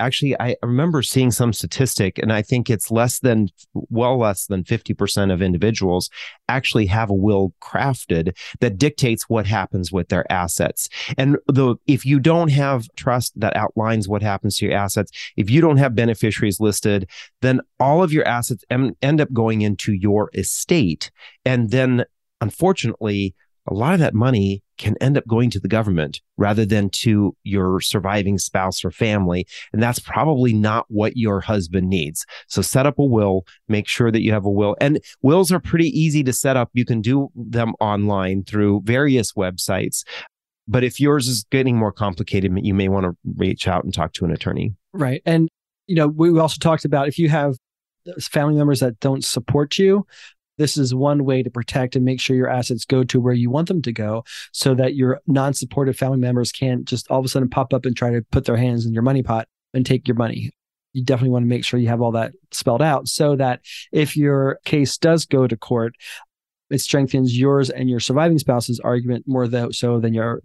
actually 0.00 0.38
i 0.40 0.56
remember 0.62 1.02
seeing 1.02 1.30
some 1.30 1.52
statistic 1.52 2.18
and 2.18 2.32
i 2.32 2.42
think 2.42 2.68
it's 2.68 2.90
less 2.90 3.20
than 3.20 3.48
well 3.74 4.18
less 4.18 4.46
than 4.46 4.64
50% 4.64 5.32
of 5.32 5.42
individuals 5.42 6.10
actually 6.48 6.86
have 6.86 7.10
a 7.10 7.14
will 7.14 7.54
crafted 7.62 8.36
that 8.60 8.78
dictates 8.78 9.28
what 9.28 9.46
happens 9.46 9.92
with 9.92 10.08
their 10.08 10.30
assets. 10.30 10.88
And 11.16 11.36
the 11.46 11.76
if 11.86 12.04
you 12.04 12.20
don't 12.20 12.50
have 12.50 12.86
trust 12.96 13.38
that 13.40 13.56
outlines 13.56 14.08
what 14.08 14.22
happens 14.22 14.56
to 14.56 14.66
your 14.66 14.74
assets 14.76 15.10
if 15.36 15.50
you 15.50 15.60
don't 15.60 15.78
have 15.78 15.94
beneficiaries 15.94 16.60
listed 16.60 17.08
then 17.40 17.60
all 17.78 18.02
of 18.02 18.12
your 18.12 18.26
assets 18.26 18.64
end 18.70 19.20
up 19.20 19.32
going 19.32 19.62
into 19.62 19.92
your 19.92 20.30
estate. 20.34 21.10
And 21.44 21.70
then 21.70 22.04
unfortunately 22.40 23.34
a 23.68 23.74
lot 23.74 23.94
of 23.94 24.00
that 24.00 24.14
money 24.14 24.62
can 24.78 24.96
end 25.00 25.18
up 25.18 25.26
going 25.26 25.50
to 25.50 25.60
the 25.60 25.68
government 25.68 26.20
rather 26.36 26.64
than 26.64 26.88
to 26.90 27.36
your 27.44 27.80
surviving 27.80 28.38
spouse 28.38 28.84
or 28.84 28.90
family. 28.90 29.46
And 29.72 29.82
that's 29.82 29.98
probably 29.98 30.52
not 30.52 30.86
what 30.88 31.16
your 31.16 31.40
husband 31.40 31.88
needs. 31.88 32.24
So 32.48 32.62
set 32.62 32.86
up 32.86 32.98
a 32.98 33.04
will, 33.04 33.44
make 33.68 33.86
sure 33.86 34.10
that 34.10 34.22
you 34.22 34.32
have 34.32 34.46
a 34.46 34.50
will. 34.50 34.76
And 34.80 35.00
wills 35.22 35.52
are 35.52 35.60
pretty 35.60 35.88
easy 35.88 36.24
to 36.24 36.32
set 36.32 36.56
up. 36.56 36.70
You 36.72 36.84
can 36.84 37.00
do 37.02 37.28
them 37.34 37.74
online 37.80 38.44
through 38.44 38.82
various 38.84 39.32
websites. 39.32 40.04
But 40.66 40.84
if 40.84 41.00
yours 41.00 41.28
is 41.28 41.44
getting 41.50 41.76
more 41.76 41.92
complicated, 41.92 42.52
you 42.62 42.74
may 42.74 42.88
want 42.88 43.04
to 43.04 43.16
reach 43.36 43.68
out 43.68 43.84
and 43.84 43.92
talk 43.92 44.12
to 44.14 44.24
an 44.24 44.30
attorney. 44.30 44.74
Right. 44.92 45.20
And, 45.26 45.48
you 45.86 45.96
know, 45.96 46.06
we 46.06 46.38
also 46.38 46.58
talked 46.58 46.84
about 46.84 47.08
if 47.08 47.18
you 47.18 47.28
have 47.28 47.56
family 48.20 48.54
members 48.54 48.80
that 48.80 48.98
don't 49.00 49.24
support 49.24 49.78
you, 49.78 50.06
this 50.60 50.76
is 50.76 50.94
one 50.94 51.24
way 51.24 51.42
to 51.42 51.48
protect 51.48 51.96
and 51.96 52.04
make 52.04 52.20
sure 52.20 52.36
your 52.36 52.50
assets 52.50 52.84
go 52.84 53.02
to 53.02 53.18
where 53.18 53.32
you 53.32 53.48
want 53.48 53.66
them 53.66 53.80
to 53.80 53.92
go 53.92 54.22
so 54.52 54.74
that 54.74 54.94
your 54.94 55.18
non 55.26 55.54
supportive 55.54 55.96
family 55.96 56.18
members 56.18 56.52
can't 56.52 56.84
just 56.84 57.10
all 57.10 57.18
of 57.18 57.24
a 57.24 57.28
sudden 57.28 57.48
pop 57.48 57.72
up 57.72 57.86
and 57.86 57.96
try 57.96 58.10
to 58.10 58.20
put 58.30 58.44
their 58.44 58.58
hands 58.58 58.84
in 58.84 58.92
your 58.92 59.02
money 59.02 59.22
pot 59.22 59.48
and 59.72 59.86
take 59.86 60.06
your 60.06 60.18
money. 60.18 60.50
You 60.92 61.02
definitely 61.02 61.30
want 61.30 61.44
to 61.44 61.48
make 61.48 61.64
sure 61.64 61.80
you 61.80 61.88
have 61.88 62.02
all 62.02 62.12
that 62.12 62.32
spelled 62.50 62.82
out 62.82 63.08
so 63.08 63.36
that 63.36 63.60
if 63.90 64.18
your 64.18 64.58
case 64.66 64.98
does 64.98 65.24
go 65.24 65.46
to 65.46 65.56
court, 65.56 65.94
it 66.68 66.82
strengthens 66.82 67.38
yours 67.38 67.70
and 67.70 67.88
your 67.88 68.00
surviving 68.00 68.38
spouse's 68.38 68.80
argument 68.80 69.24
more 69.26 69.48
though, 69.48 69.70
so 69.70 69.98
than 69.98 70.12
your 70.12 70.42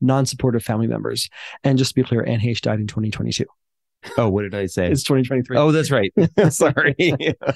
non-supportive 0.00 0.64
family 0.64 0.88
members. 0.88 1.30
And 1.62 1.78
just 1.78 1.92
to 1.92 1.94
be 1.94 2.02
clear, 2.02 2.24
Anne 2.26 2.40
Heche 2.40 2.60
died 2.60 2.80
in 2.80 2.88
2022. 2.88 3.44
Oh, 4.18 4.28
what 4.30 4.42
did 4.42 4.54
I 4.56 4.66
say? 4.66 4.90
It's 4.90 5.04
2023. 5.04 5.56
Oh, 5.56 5.70
that's 5.70 5.92
right. 5.92 6.12
Sorry. 6.50 6.96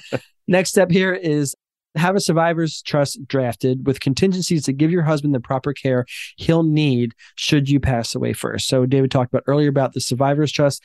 Next 0.47 0.69
step 0.69 0.89
here 0.89 1.13
is 1.13 1.55
have 1.95 2.15
a 2.15 2.19
survivor's 2.19 2.81
trust 2.81 3.27
drafted 3.27 3.87
with 3.87 3.99
contingencies 3.99 4.63
to 4.65 4.73
give 4.73 4.91
your 4.91 5.03
husband 5.03 5.33
the 5.33 5.39
proper 5.39 5.73
care 5.73 6.05
he'll 6.37 6.63
need 6.63 7.13
should 7.35 7.69
you 7.69 7.79
pass 7.79 8.13
away 8.13 8.33
first. 8.33 8.67
So 8.67 8.85
David 8.85 9.11
talked 9.11 9.33
about 9.33 9.43
earlier 9.47 9.69
about 9.69 9.93
the 9.93 10.01
survivor's 10.01 10.51
trust. 10.51 10.83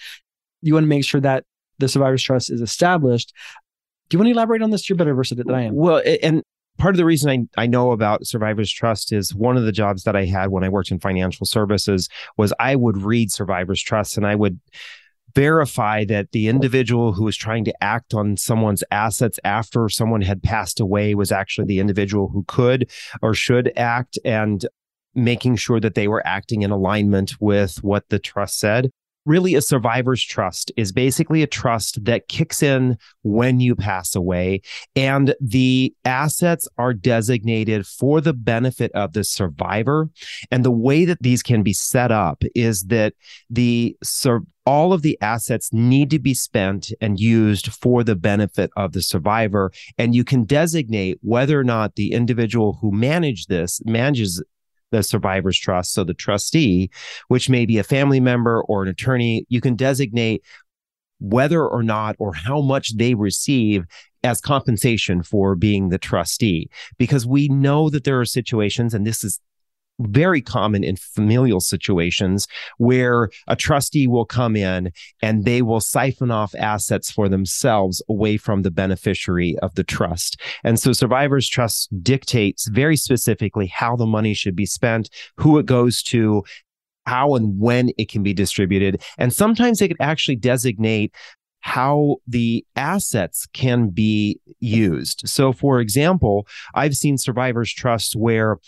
You 0.63 0.75
want 0.75 0.85
to 0.85 0.89
make 0.89 1.05
sure 1.05 1.21
that 1.21 1.45
the 1.79 1.89
survivor's 1.89 2.23
trust 2.23 2.51
is 2.51 2.61
established. 2.61 3.33
Do 4.09 4.17
you 4.17 4.19
want 4.19 4.29
to 4.29 4.33
elaborate 4.33 4.63
on 4.63 4.71
this? 4.71 4.89
You're 4.89 4.97
better 4.97 5.15
versed 5.15 5.37
than 5.37 5.51
I 5.51 5.63
am. 5.63 5.75
Well, 5.75 6.03
and 6.23 6.43
part 6.79 6.95
of 6.95 6.97
the 6.97 7.05
reason 7.05 7.49
I, 7.57 7.63
I 7.63 7.67
know 7.67 7.93
about 7.93 8.27
survivor's 8.27 8.73
trust 8.73 9.13
is 9.13 9.35
one 9.35 9.57
of 9.57 9.65
the 9.65 9.73
jobs 9.73 10.05
that 10.05 10.17
I 10.17 10.25
had 10.25 10.49
when 10.49 10.65
I 10.65 10.69
worked 10.69 10.91
in 10.91 11.01
financial 11.01 11.47
services 11.47 12.09
was 12.37 12.53
I 12.59 12.77
would 12.77 12.99
read 12.99 13.31
survivor's 13.31 13.83
trust 13.83 14.17
and 14.17 14.27
I 14.27 14.35
would 14.35 14.59
verify 15.35 16.05
that 16.05 16.33
the 16.33 16.49
individual 16.49 17.13
who 17.13 17.25
was 17.25 17.37
trying 17.37 17.65
to 17.65 17.75
act 17.83 18.15
on 18.15 18.37
someone's 18.37 18.85
assets 18.91 19.39
after 19.45 19.89
someone 19.89 20.23
had 20.23 20.43
passed 20.43 20.81
away 20.81 21.15
was 21.15 21.33
actually 21.33 21.67
the 21.67 21.81
individual 21.81 22.29
who 22.29 22.45
could 22.47 22.91
or 23.21 23.35
should 23.35 23.73
act 23.77 24.19
and 24.25 24.67
making 25.15 25.57
sure 25.57 25.81
that 25.81 25.95
they 25.95 26.09
were 26.09 26.27
acting 26.27 26.63
in 26.63 26.71
alignment 26.71 27.35
with 27.41 27.83
what 27.83 28.09
the 28.09 28.19
trust 28.19 28.59
said 28.59 28.91
really 29.27 29.55
a 29.55 29.63
survivor's 29.63 30.23
trust 30.23 30.73
is 30.77 30.93
basically 30.93 31.43
a 31.43 31.47
trust 31.47 32.05
that 32.05 32.29
kicks 32.29 32.63
in 32.63 32.97
when 33.23 33.61
you 33.61 33.75
pass 33.75 34.15
away. 34.15 34.61
And 34.95 35.35
the 35.41 35.95
assets 36.05 36.69
are 36.79 36.95
designated 36.95 37.87
for 37.87 38.21
the 38.21 38.35
benefit 38.35 38.93
of 38.93 39.13
the 39.13 39.25
survivor. 39.25 40.11
And 40.51 40.65
the 40.65 40.71
way 40.71 41.05
that 41.05 41.23
these 41.23 41.43
can 41.43 41.63
be 41.63 41.73
set 41.73 42.11
up 42.11 42.43
is 42.55 42.85
that 42.85 43.15
the 43.51 43.97
sur- 44.03 44.43
all 44.67 44.93
of 44.93 45.03
the 45.03 45.19
assets 45.21 45.73
need 45.73 46.11
to 46.11 46.19
be 46.19 46.35
spent 46.35 46.93
and 47.01 47.21
used 47.21 47.73
for 47.73 48.03
the 48.03 48.17
benefit 48.17 48.71
of 48.77 48.93
the 48.93 49.03
survivor. 49.03 49.71
And 49.99 50.15
you 50.15 50.25
can 50.25 50.45
designate 50.45 51.19
whether 51.21 51.59
or 51.59 51.65
not 51.65 51.97
the 51.97 52.13
individual 52.13 52.79
who 52.81 52.91
manage 52.91 53.47
this 53.47 53.81
manages 53.85 54.43
the 54.91 55.03
survivor's 55.03 55.59
trust. 55.59 55.93
So 55.93 56.05
the 56.05 56.15
trustee, 56.15 56.91
which 57.29 57.49
may 57.49 57.67
be 57.67 57.79
a 57.79 57.85
family 57.85 58.21
member 58.21 58.63
or 58.63 58.83
an 58.83 58.89
attorney, 58.89 59.47
you 59.49 59.61
can 59.61 59.77
designate 59.77 60.43
whether 61.21 61.67
or 61.67 61.83
not 61.83 62.17
or 62.19 62.35
how 62.35 62.61
much 62.61 62.97
they 62.97 63.15
receive 63.15 63.85
as 64.23 64.41
compensation 64.41 65.23
for 65.23 65.55
being 65.55 65.89
the 65.89 65.99
trustee. 65.99 66.69
Because 66.99 67.27
we 67.27 67.49
know 67.49 67.91
that 67.91 68.05
there 68.05 68.21
are 68.21 68.25
situations, 68.25 68.95
and 68.95 69.07
this 69.07 69.25
is 69.25 69.41
very 70.01 70.41
common 70.41 70.83
in 70.83 70.97
familial 70.97 71.61
situations 71.61 72.47
where 72.79 73.31
a 73.47 73.57
trustee 73.57 74.07
will 74.07 74.25
come 74.25 74.57
in 74.57 74.91
and 75.23 75.45
they 75.45 75.63
will 75.63 75.81
siphon 75.81 76.31
off 76.31 76.55
assets 76.57 77.11
for 77.11 77.29
themselves 77.29 78.03
away 78.09 78.37
from 78.37 78.63
the 78.63 78.71
beneficiary 78.71 79.57
of 79.63 79.75
the 79.75 79.85
trust. 79.85 80.41
And 80.65 80.79
so 80.79 80.93
survivors 80.93 81.49
trust 81.49 81.89
dictates 82.03 82.69
very 82.69 82.97
specifically 82.97 83.67
how 83.67 83.97
the 83.97 84.07
money 84.07 84.35
should 84.35 84.57
be 84.57 84.67
spent, 84.67 85.11
who 85.37 85.59
it 85.59 85.67
goes 85.67 86.03
to, 86.05 86.43
how 87.07 87.35
and 87.35 87.61
when 87.61 87.91
it 87.99 88.09
can 88.09 88.23
be 88.23 88.33
distributed. 88.33 89.03
And 89.19 89.33
sometimes 89.33 89.79
they 89.79 89.89
could 89.89 89.97
actually 90.01 90.37
designate 90.37 91.15
how 91.61 92.17
the 92.27 92.63
assets 92.77 93.47
can 93.55 93.89
be 93.89 94.39
used. 94.61 95.23
So, 95.27 95.51
for 95.51 95.81
example, 95.81 96.47
I've 96.75 96.95
seen 96.95 97.17
survivors 97.17 97.73
trust 97.73 98.15
where 98.15 98.59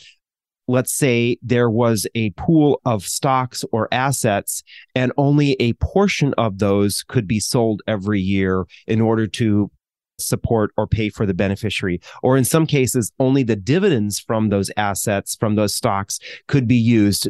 let's 0.68 0.92
say 0.92 1.38
there 1.42 1.70
was 1.70 2.06
a 2.14 2.30
pool 2.30 2.80
of 2.84 3.04
stocks 3.04 3.64
or 3.72 3.88
assets 3.92 4.62
and 4.94 5.12
only 5.16 5.52
a 5.60 5.72
portion 5.74 6.34
of 6.38 6.58
those 6.58 7.04
could 7.06 7.26
be 7.28 7.40
sold 7.40 7.82
every 7.86 8.20
year 8.20 8.66
in 8.86 9.00
order 9.00 9.26
to 9.26 9.70
support 10.18 10.72
or 10.76 10.86
pay 10.86 11.08
for 11.08 11.26
the 11.26 11.34
beneficiary. 11.34 12.00
Or 12.22 12.36
in 12.36 12.44
some 12.44 12.66
cases, 12.66 13.12
only 13.18 13.42
the 13.42 13.56
dividends 13.56 14.18
from 14.18 14.48
those 14.48 14.70
assets, 14.76 15.36
from 15.36 15.54
those 15.54 15.74
stocks 15.74 16.18
could 16.48 16.66
be 16.66 16.76
used 16.76 17.28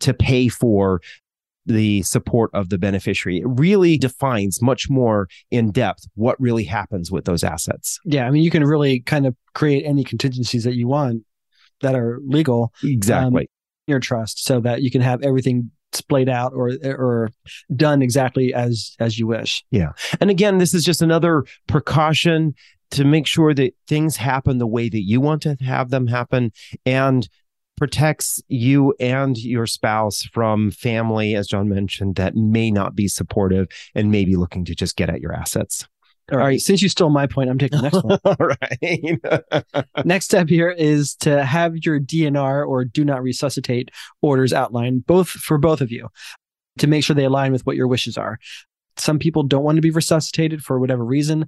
to 0.00 0.14
pay 0.14 0.48
for 0.48 1.00
the 1.66 2.02
support 2.02 2.50
of 2.54 2.70
the 2.70 2.78
beneficiary. 2.78 3.38
It 3.38 3.46
really 3.46 3.98
defines 3.98 4.62
much 4.62 4.88
more 4.88 5.28
in 5.50 5.70
depth 5.70 6.06
what 6.14 6.40
really 6.40 6.64
happens 6.64 7.10
with 7.10 7.26
those 7.26 7.44
assets. 7.44 8.00
Yeah. 8.04 8.26
I 8.26 8.30
mean, 8.30 8.42
you 8.42 8.50
can 8.50 8.64
really 8.64 9.00
kind 9.00 9.26
of 9.26 9.36
create 9.54 9.84
any 9.84 10.02
contingencies 10.02 10.64
that 10.64 10.76
you 10.76 10.88
want 10.88 11.24
that 11.80 11.94
are 11.94 12.20
legal. 12.26 12.72
Exactly. 12.82 13.42
Um, 13.42 13.46
your 13.86 14.00
trust 14.00 14.44
so 14.44 14.60
that 14.60 14.82
you 14.82 14.90
can 14.90 15.00
have 15.00 15.22
everything 15.22 15.70
splayed 15.92 16.28
out 16.28 16.52
or 16.54 16.72
or 16.84 17.30
done 17.74 18.02
exactly 18.02 18.52
as 18.52 18.94
as 19.00 19.18
you 19.18 19.26
wish. 19.26 19.64
Yeah. 19.70 19.92
And 20.20 20.30
again, 20.30 20.58
this 20.58 20.74
is 20.74 20.84
just 20.84 21.02
another 21.02 21.44
precaution 21.66 22.54
to 22.90 23.04
make 23.04 23.26
sure 23.26 23.54
that 23.54 23.74
things 23.86 24.16
happen 24.16 24.58
the 24.58 24.66
way 24.66 24.88
that 24.88 25.02
you 25.02 25.20
want 25.20 25.42
to 25.42 25.56
have 25.60 25.90
them 25.90 26.06
happen 26.06 26.52
and 26.86 27.28
protects 27.76 28.42
you 28.48 28.94
and 28.98 29.38
your 29.38 29.66
spouse 29.66 30.22
from 30.22 30.70
family 30.70 31.34
as 31.36 31.46
John 31.46 31.68
mentioned 31.68 32.16
that 32.16 32.34
may 32.34 32.70
not 32.70 32.94
be 32.94 33.06
supportive 33.06 33.68
and 33.94 34.10
may 34.10 34.24
be 34.24 34.36
looking 34.36 34.64
to 34.64 34.74
just 34.74 34.96
get 34.96 35.10
at 35.10 35.20
your 35.20 35.32
assets. 35.32 35.86
All 36.30 36.38
right. 36.38 36.60
Since 36.60 36.82
you 36.82 36.88
stole 36.88 37.08
my 37.08 37.26
point, 37.26 37.48
I'm 37.48 37.58
taking 37.58 37.78
the 37.78 37.82
next 37.82 38.04
one. 38.04 38.18
All 38.24 39.76
right. 39.80 39.86
next 40.04 40.26
step 40.26 40.48
here 40.48 40.70
is 40.70 41.14
to 41.16 41.44
have 41.44 41.76
your 41.78 41.98
DNR 41.98 42.66
or 42.66 42.84
do 42.84 43.04
not 43.04 43.22
resuscitate 43.22 43.90
orders 44.20 44.52
outlined, 44.52 45.06
both 45.06 45.28
for 45.28 45.56
both 45.56 45.80
of 45.80 45.90
you, 45.90 46.08
to 46.78 46.86
make 46.86 47.02
sure 47.02 47.16
they 47.16 47.24
align 47.24 47.52
with 47.52 47.64
what 47.64 47.76
your 47.76 47.88
wishes 47.88 48.18
are. 48.18 48.38
Some 48.96 49.18
people 49.18 49.42
don't 49.42 49.62
want 49.64 49.76
to 49.76 49.82
be 49.82 49.90
resuscitated 49.90 50.62
for 50.62 50.78
whatever 50.78 51.04
reason. 51.04 51.46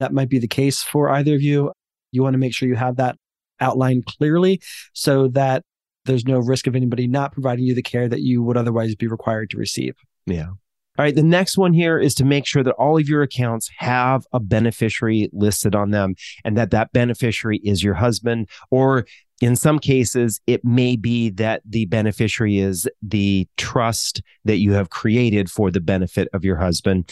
That 0.00 0.12
might 0.12 0.28
be 0.28 0.38
the 0.38 0.48
case 0.48 0.82
for 0.82 1.08
either 1.08 1.34
of 1.34 1.42
you. 1.42 1.72
You 2.10 2.22
want 2.22 2.34
to 2.34 2.38
make 2.38 2.54
sure 2.54 2.68
you 2.68 2.74
have 2.74 2.96
that 2.96 3.16
outlined 3.60 4.04
clearly 4.04 4.60
so 4.92 5.28
that 5.28 5.62
there's 6.04 6.26
no 6.26 6.38
risk 6.38 6.66
of 6.66 6.74
anybody 6.74 7.06
not 7.06 7.32
providing 7.32 7.64
you 7.64 7.74
the 7.74 7.82
care 7.82 8.08
that 8.08 8.20
you 8.20 8.42
would 8.42 8.56
otherwise 8.56 8.94
be 8.94 9.06
required 9.06 9.50
to 9.50 9.56
receive. 9.56 9.94
Yeah. 10.26 10.50
All 10.98 11.04
right. 11.04 11.14
The 11.14 11.22
next 11.22 11.56
one 11.56 11.72
here 11.72 11.98
is 11.98 12.14
to 12.16 12.24
make 12.24 12.46
sure 12.46 12.62
that 12.62 12.74
all 12.74 12.98
of 12.98 13.08
your 13.08 13.22
accounts 13.22 13.70
have 13.78 14.26
a 14.34 14.40
beneficiary 14.40 15.30
listed 15.32 15.74
on 15.74 15.90
them 15.90 16.14
and 16.44 16.56
that 16.58 16.70
that 16.72 16.92
beneficiary 16.92 17.60
is 17.64 17.82
your 17.82 17.94
husband. 17.94 18.50
Or 18.70 19.06
in 19.40 19.56
some 19.56 19.78
cases, 19.78 20.40
it 20.46 20.64
may 20.66 20.96
be 20.96 21.30
that 21.30 21.62
the 21.64 21.86
beneficiary 21.86 22.58
is 22.58 22.86
the 23.00 23.48
trust 23.56 24.22
that 24.44 24.58
you 24.58 24.72
have 24.74 24.90
created 24.90 25.50
for 25.50 25.70
the 25.70 25.80
benefit 25.80 26.28
of 26.34 26.44
your 26.44 26.56
husband. 26.56 27.10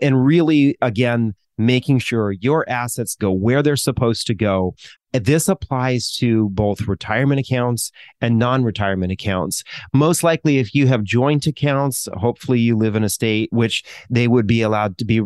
And 0.00 0.24
really, 0.24 0.78
again, 0.80 1.34
making 1.58 1.98
sure 1.98 2.30
your 2.32 2.68
assets 2.70 3.16
go 3.16 3.32
where 3.32 3.64
they're 3.64 3.76
supposed 3.76 4.28
to 4.28 4.34
go 4.34 4.76
this 5.12 5.48
applies 5.48 6.14
to 6.16 6.48
both 6.50 6.86
retirement 6.86 7.40
accounts 7.40 7.90
and 8.20 8.38
non 8.38 8.64
retirement 8.64 9.12
accounts. 9.12 9.64
Most 9.94 10.22
likely, 10.22 10.58
if 10.58 10.74
you 10.74 10.86
have 10.86 11.02
joint 11.02 11.46
accounts, 11.46 12.08
hopefully 12.14 12.60
you 12.60 12.76
live 12.76 12.96
in 12.96 13.04
a 13.04 13.08
state 13.08 13.48
which 13.52 13.84
they 14.10 14.28
would 14.28 14.46
be 14.46 14.62
allowed 14.62 14.98
to 14.98 15.04
be 15.04 15.22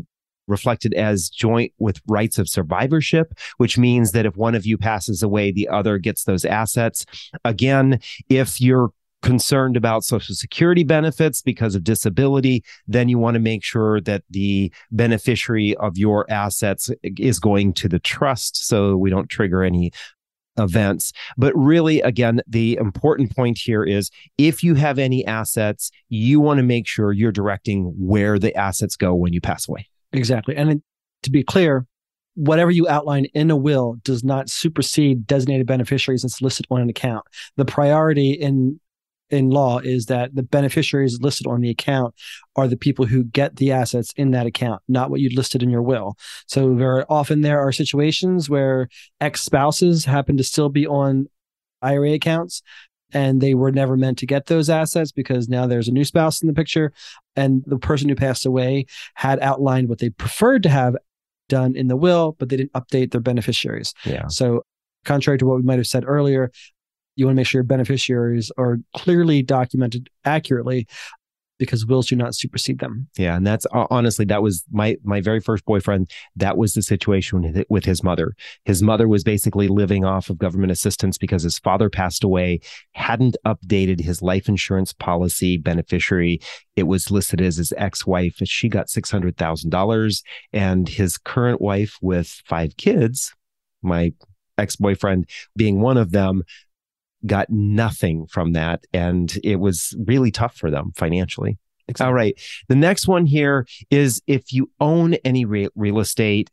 reflected 0.48 0.92
as 0.94 1.28
joint 1.28 1.72
with 1.78 2.00
rights 2.08 2.38
of 2.38 2.48
survivorship, 2.48 3.34
which 3.56 3.78
means 3.78 4.12
that 4.12 4.26
if 4.26 4.36
one 4.36 4.54
of 4.54 4.66
you 4.66 4.76
passes 4.76 5.22
away, 5.22 5.52
the 5.52 5.68
other 5.68 5.98
gets 5.98 6.24
those 6.24 6.44
assets. 6.44 7.06
Again, 7.44 8.00
if 8.28 8.60
you're 8.60 8.90
concerned 9.22 9.76
about 9.76 10.04
social 10.04 10.34
security 10.34 10.84
benefits 10.84 11.42
because 11.42 11.74
of 11.74 11.84
disability, 11.84 12.62
then 12.86 13.08
you 13.08 13.18
want 13.18 13.34
to 13.34 13.40
make 13.40 13.64
sure 13.64 14.00
that 14.02 14.22
the 14.30 14.72
beneficiary 14.90 15.74
of 15.76 15.96
your 15.96 16.30
assets 16.30 16.90
is 17.02 17.38
going 17.38 17.72
to 17.74 17.88
the 17.88 17.98
trust 17.98 18.66
so 18.66 18.96
we 18.96 19.10
don't 19.10 19.28
trigger 19.28 19.62
any 19.62 19.92
events. 20.58 21.12
But 21.38 21.56
really, 21.56 22.00
again, 22.02 22.42
the 22.46 22.76
important 22.76 23.34
point 23.34 23.58
here 23.58 23.84
is 23.84 24.10
if 24.36 24.62
you 24.62 24.74
have 24.74 24.98
any 24.98 25.24
assets, 25.24 25.90
you 26.08 26.40
want 26.40 26.58
to 26.58 26.62
make 26.62 26.86
sure 26.86 27.12
you're 27.12 27.32
directing 27.32 27.94
where 27.96 28.38
the 28.38 28.54
assets 28.54 28.96
go 28.96 29.14
when 29.14 29.32
you 29.32 29.40
pass 29.40 29.68
away. 29.68 29.88
Exactly. 30.12 30.54
And 30.56 30.82
to 31.22 31.30
be 31.30 31.42
clear, 31.42 31.86
whatever 32.34 32.70
you 32.70 32.88
outline 32.88 33.26
in 33.34 33.50
a 33.50 33.56
will 33.56 33.96
does 34.04 34.24
not 34.24 34.50
supersede 34.50 35.26
designated 35.26 35.66
beneficiaries 35.66 36.22
that's 36.22 36.42
listed 36.42 36.66
on 36.70 36.80
an 36.80 36.90
account. 36.90 37.24
The 37.56 37.64
priority 37.64 38.32
in 38.32 38.78
in 39.32 39.48
law 39.48 39.78
is 39.78 40.06
that 40.06 40.34
the 40.34 40.42
beneficiaries 40.42 41.20
listed 41.20 41.46
on 41.46 41.62
the 41.62 41.70
account 41.70 42.14
are 42.54 42.68
the 42.68 42.76
people 42.76 43.06
who 43.06 43.24
get 43.24 43.56
the 43.56 43.72
assets 43.72 44.12
in 44.16 44.30
that 44.32 44.46
account, 44.46 44.82
not 44.88 45.10
what 45.10 45.20
you 45.20 45.30
listed 45.34 45.62
in 45.62 45.70
your 45.70 45.82
will. 45.82 46.16
So 46.46 46.74
very 46.74 47.04
often 47.08 47.40
there 47.40 47.58
are 47.58 47.72
situations 47.72 48.50
where 48.50 48.88
ex 49.20 49.40
spouses 49.40 50.04
happen 50.04 50.36
to 50.36 50.44
still 50.44 50.68
be 50.68 50.86
on 50.86 51.28
IRA 51.80 52.12
accounts 52.12 52.62
and 53.14 53.40
they 53.40 53.54
were 53.54 53.72
never 53.72 53.96
meant 53.96 54.18
to 54.18 54.26
get 54.26 54.46
those 54.46 54.70
assets 54.70 55.12
because 55.12 55.48
now 55.48 55.66
there's 55.66 55.88
a 55.88 55.92
new 55.92 56.04
spouse 56.04 56.42
in 56.42 56.48
the 56.48 56.54
picture 56.54 56.92
and 57.34 57.64
the 57.66 57.78
person 57.78 58.08
who 58.08 58.14
passed 58.14 58.44
away 58.44 58.86
had 59.14 59.40
outlined 59.40 59.88
what 59.88 59.98
they 59.98 60.10
preferred 60.10 60.62
to 60.62 60.68
have 60.68 60.94
done 61.48 61.74
in 61.74 61.88
the 61.88 61.96
will 61.96 62.36
but 62.38 62.50
they 62.50 62.56
didn't 62.56 62.72
update 62.74 63.12
their 63.12 63.20
beneficiaries. 63.20 63.94
Yeah. 64.04 64.28
So 64.28 64.62
contrary 65.06 65.38
to 65.38 65.46
what 65.46 65.56
we 65.56 65.62
might 65.62 65.78
have 65.78 65.86
said 65.86 66.04
earlier, 66.06 66.50
you 67.16 67.26
want 67.26 67.34
to 67.34 67.36
make 67.36 67.46
sure 67.46 67.60
your 67.60 67.64
beneficiaries 67.64 68.50
are 68.58 68.78
clearly 68.94 69.42
documented 69.42 70.08
accurately 70.24 70.86
because 71.62 71.86
wills 71.86 72.08
do 72.08 72.16
not 72.16 72.34
supersede 72.34 72.80
them. 72.80 73.06
Yeah, 73.16 73.36
and 73.36 73.46
that's 73.46 73.66
honestly 73.72 74.24
that 74.24 74.42
was 74.42 74.64
my 74.72 74.96
my 75.04 75.20
very 75.20 75.38
first 75.38 75.64
boyfriend. 75.64 76.10
That 76.34 76.56
was 76.56 76.74
the 76.74 76.82
situation 76.82 77.64
with 77.68 77.84
his 77.84 78.02
mother. 78.02 78.34
His 78.64 78.82
mother 78.82 79.06
was 79.06 79.22
basically 79.22 79.68
living 79.68 80.04
off 80.04 80.28
of 80.28 80.38
government 80.38 80.72
assistance 80.72 81.18
because 81.18 81.44
his 81.44 81.60
father 81.60 81.88
passed 81.88 82.24
away, 82.24 82.60
hadn't 82.94 83.36
updated 83.46 84.00
his 84.00 84.22
life 84.22 84.48
insurance 84.48 84.92
policy 84.92 85.56
beneficiary. 85.56 86.40
It 86.74 86.84
was 86.84 87.12
listed 87.12 87.40
as 87.40 87.58
his 87.58 87.72
ex-wife. 87.76 88.38
She 88.42 88.68
got 88.68 88.90
six 88.90 89.08
hundred 89.08 89.36
thousand 89.36 89.70
dollars, 89.70 90.24
and 90.52 90.88
his 90.88 91.16
current 91.16 91.60
wife 91.60 91.96
with 92.02 92.42
five 92.44 92.76
kids, 92.76 93.32
my 93.82 94.12
ex-boyfriend 94.58 95.28
being 95.56 95.80
one 95.80 95.96
of 95.96 96.10
them 96.10 96.42
got 97.26 97.50
nothing 97.50 98.26
from 98.26 98.52
that. 98.52 98.84
And 98.92 99.36
it 99.44 99.56
was 99.56 99.94
really 100.06 100.30
tough 100.30 100.56
for 100.56 100.70
them 100.70 100.92
financially. 100.96 101.58
Exactly. 101.88 102.06
All 102.06 102.14
right. 102.14 102.40
The 102.68 102.76
next 102.76 103.08
one 103.08 103.26
here 103.26 103.66
is 103.90 104.22
if 104.26 104.52
you 104.52 104.70
own 104.80 105.14
any 105.24 105.44
re- 105.44 105.68
real 105.74 105.98
estate 105.98 106.50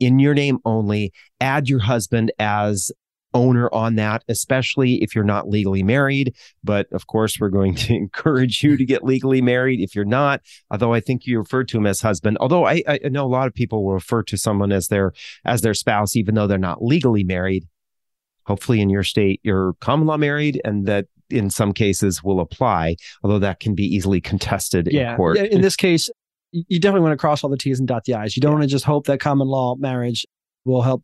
in 0.00 0.18
your 0.18 0.34
name 0.34 0.58
only, 0.64 1.12
add 1.40 1.68
your 1.68 1.80
husband 1.80 2.32
as 2.38 2.90
owner 3.34 3.68
on 3.72 3.96
that, 3.96 4.24
especially 4.28 5.02
if 5.02 5.14
you're 5.14 5.24
not 5.24 5.48
legally 5.48 5.82
married. 5.82 6.34
But 6.62 6.86
of 6.92 7.06
course, 7.08 7.38
we're 7.38 7.48
going 7.48 7.74
to 7.86 7.94
encourage 7.94 8.62
you 8.62 8.76
to 8.76 8.84
get 8.84 9.04
legally 9.04 9.42
married 9.42 9.80
if 9.80 9.94
you're 9.94 10.04
not. 10.04 10.40
Although 10.70 10.94
I 10.94 11.00
think 11.00 11.26
you 11.26 11.38
refer 11.38 11.64
to 11.64 11.78
him 11.78 11.86
as 11.86 12.00
husband. 12.00 12.38
Although 12.40 12.64
I, 12.64 12.82
I 12.86 13.00
know 13.04 13.26
a 13.26 13.28
lot 13.28 13.48
of 13.48 13.54
people 13.54 13.84
will 13.84 13.94
refer 13.94 14.22
to 14.24 14.38
someone 14.38 14.72
as 14.72 14.88
their 14.88 15.12
as 15.44 15.60
their 15.60 15.74
spouse, 15.74 16.16
even 16.16 16.34
though 16.34 16.46
they're 16.46 16.58
not 16.58 16.82
legally 16.82 17.24
married 17.24 17.66
hopefully 18.46 18.80
in 18.80 18.90
your 18.90 19.02
state 19.02 19.40
you're 19.42 19.74
common 19.80 20.06
law 20.06 20.16
married 20.16 20.60
and 20.64 20.86
that 20.86 21.06
in 21.30 21.50
some 21.50 21.72
cases 21.72 22.22
will 22.22 22.40
apply 22.40 22.96
although 23.22 23.38
that 23.38 23.60
can 23.60 23.74
be 23.74 23.84
easily 23.84 24.20
contested 24.20 24.88
yeah. 24.90 25.12
in 25.12 25.16
court 25.16 25.36
in 25.36 25.60
this 25.60 25.76
case 25.76 26.10
you 26.52 26.78
definitely 26.78 27.02
want 27.02 27.12
to 27.12 27.18
cross 27.18 27.42
all 27.42 27.50
the 27.50 27.56
t's 27.56 27.78
and 27.78 27.88
dot 27.88 28.04
the 28.04 28.14
i's 28.14 28.36
you 28.36 28.40
don't 28.40 28.52
yeah. 28.52 28.58
want 28.58 28.62
to 28.62 28.68
just 28.68 28.84
hope 28.84 29.06
that 29.06 29.20
common 29.20 29.48
law 29.48 29.74
marriage 29.76 30.26
will 30.64 30.82
help 30.82 31.02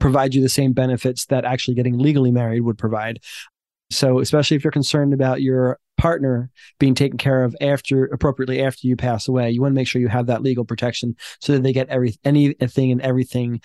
provide 0.00 0.34
you 0.34 0.42
the 0.42 0.48
same 0.48 0.72
benefits 0.72 1.26
that 1.26 1.44
actually 1.44 1.74
getting 1.74 1.98
legally 1.98 2.32
married 2.32 2.60
would 2.60 2.78
provide 2.78 3.18
so 3.90 4.18
especially 4.18 4.56
if 4.56 4.64
you're 4.64 4.70
concerned 4.70 5.14
about 5.14 5.42
your 5.42 5.78
partner 5.96 6.50
being 6.78 6.94
taken 6.94 7.16
care 7.16 7.44
of 7.44 7.56
after 7.60 8.04
appropriately 8.06 8.62
after 8.62 8.86
you 8.86 8.96
pass 8.96 9.28
away 9.28 9.50
you 9.50 9.60
want 9.60 9.72
to 9.72 9.74
make 9.76 9.88
sure 9.88 10.00
you 10.00 10.08
have 10.08 10.26
that 10.26 10.42
legal 10.42 10.64
protection 10.64 11.14
so 11.40 11.52
that 11.52 11.62
they 11.62 11.72
get 11.72 11.88
every 11.88 12.14
anything 12.24 12.90
and 12.90 13.00
everything 13.00 13.60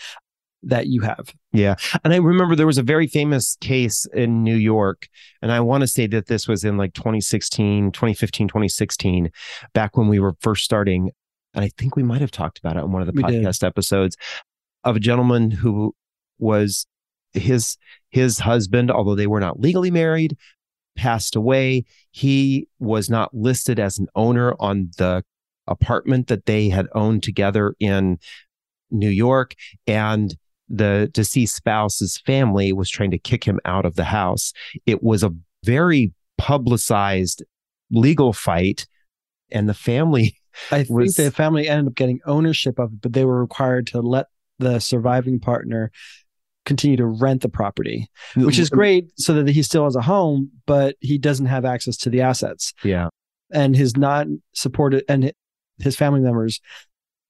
that 0.64 0.88
you 0.88 1.02
have. 1.02 1.34
Yeah. 1.52 1.76
And 2.04 2.14
I 2.14 2.18
remember 2.18 2.56
there 2.56 2.68
was 2.68 2.78
a 2.78 2.84
very 2.84 3.08
famous 3.08 3.58
case 3.62 4.06
in 4.14 4.44
New 4.44 4.56
York. 4.56 5.08
And 5.42 5.52
I 5.52 5.60
want 5.60 5.82
to 5.82 5.88
say 5.88 6.08
that 6.08 6.28
this 6.28 6.48
was 6.48 6.64
in 6.64 6.78
like 6.78 6.94
2016, 6.94 7.92
2015, 7.92 8.48
2016, 8.48 9.32
back 9.74 9.98
when 9.98 10.08
we 10.08 10.20
were 10.20 10.36
first 10.40 10.64
starting. 10.64 11.12
And 11.54 11.66
I 11.66 11.72
think 11.78 11.96
we 11.96 12.04
might 12.04 12.22
have 12.22 12.32
talked 12.32 12.60
about 12.60 12.78
it 12.78 12.84
on 12.84 12.92
one 12.92 13.02
of 13.02 13.08
the 13.08 13.14
We 13.14 13.24
did. 13.24 13.44
podcast 13.44 13.66
episodes 13.66 14.16
of 14.84 14.96
a 14.96 15.00
gentleman 15.00 15.52
who 15.52 15.96
was 16.40 16.86
his 17.34 17.78
his 18.10 18.40
husband, 18.40 18.92
although 18.92 19.16
they 19.16 19.28
were 19.28 19.40
not 19.40 19.60
legally 19.60 19.92
married, 19.92 20.38
passed 20.96 21.36
away. 21.36 21.86
He 22.12 22.68
was 22.80 23.10
not 23.10 23.34
listed 23.34 23.80
as 23.80 23.98
an 23.98 24.08
owner 24.16 24.54
on 24.60 24.92
the 24.98 25.24
apartment 25.68 26.28
that 26.28 26.46
they 26.46 26.70
had 26.70 26.88
owned 26.94 27.24
together 27.24 27.76
in 27.80 28.20
New 28.90 29.10
York. 29.10 29.56
And 29.88 30.36
the 30.72 31.10
deceased 31.14 31.56
spouse's 31.56 32.18
family 32.26 32.72
was 32.74 32.90
trying 32.90 33.12
to 33.12 33.18
kick 33.18 33.44
him 33.44 33.60
out 33.66 33.86
of 33.86 33.96
the 33.96 34.06
house. 34.06 34.54
It 34.86 35.04
was 35.04 35.24
a 35.24 35.34
very 35.64 36.14
publicized 36.38 37.44
legal 37.92 38.34
fight. 38.34 38.88
And 39.52 39.68
the 39.68 39.74
family, 39.74 40.36
I 40.72 40.84
think 40.84 40.90
Was- 40.90 41.16
the 41.16 41.32
family 41.32 41.68
ended 41.68 41.88
up 41.88 41.96
getting 41.96 42.20
ownership 42.26 42.80
of 42.80 42.94
it, 42.94 43.02
but 43.02 43.14
they 43.14 43.26
were 43.26 43.42
required 43.42 43.88
to 43.88 44.02
let 44.02 44.28
the 44.60 44.80
surviving 44.80 45.40
partner 45.40 45.92
continue 46.66 46.96
to 46.98 47.06
rent 47.06 47.42
the 47.42 47.50
property, 47.50 48.08
which 48.36 48.60
is 48.60 48.70
great 48.70 49.12
so 49.18 49.34
that 49.34 49.50
he 49.50 49.64
still 49.64 49.84
has 49.84 49.96
a 49.96 50.02
home, 50.02 50.52
but 50.68 50.96
he 51.00 51.18
doesn't 51.18 51.48
have 51.48 51.66
access 51.66 51.98
to 51.98 52.10
the 52.10 52.22
assets. 52.22 52.74
Yeah. 52.84 53.10
And 53.52 53.76
his 53.76 53.98
non 53.98 54.42
supported 54.54 55.04
and 55.10 55.34
his 55.80 55.96
family 55.96 56.20
members, 56.22 56.62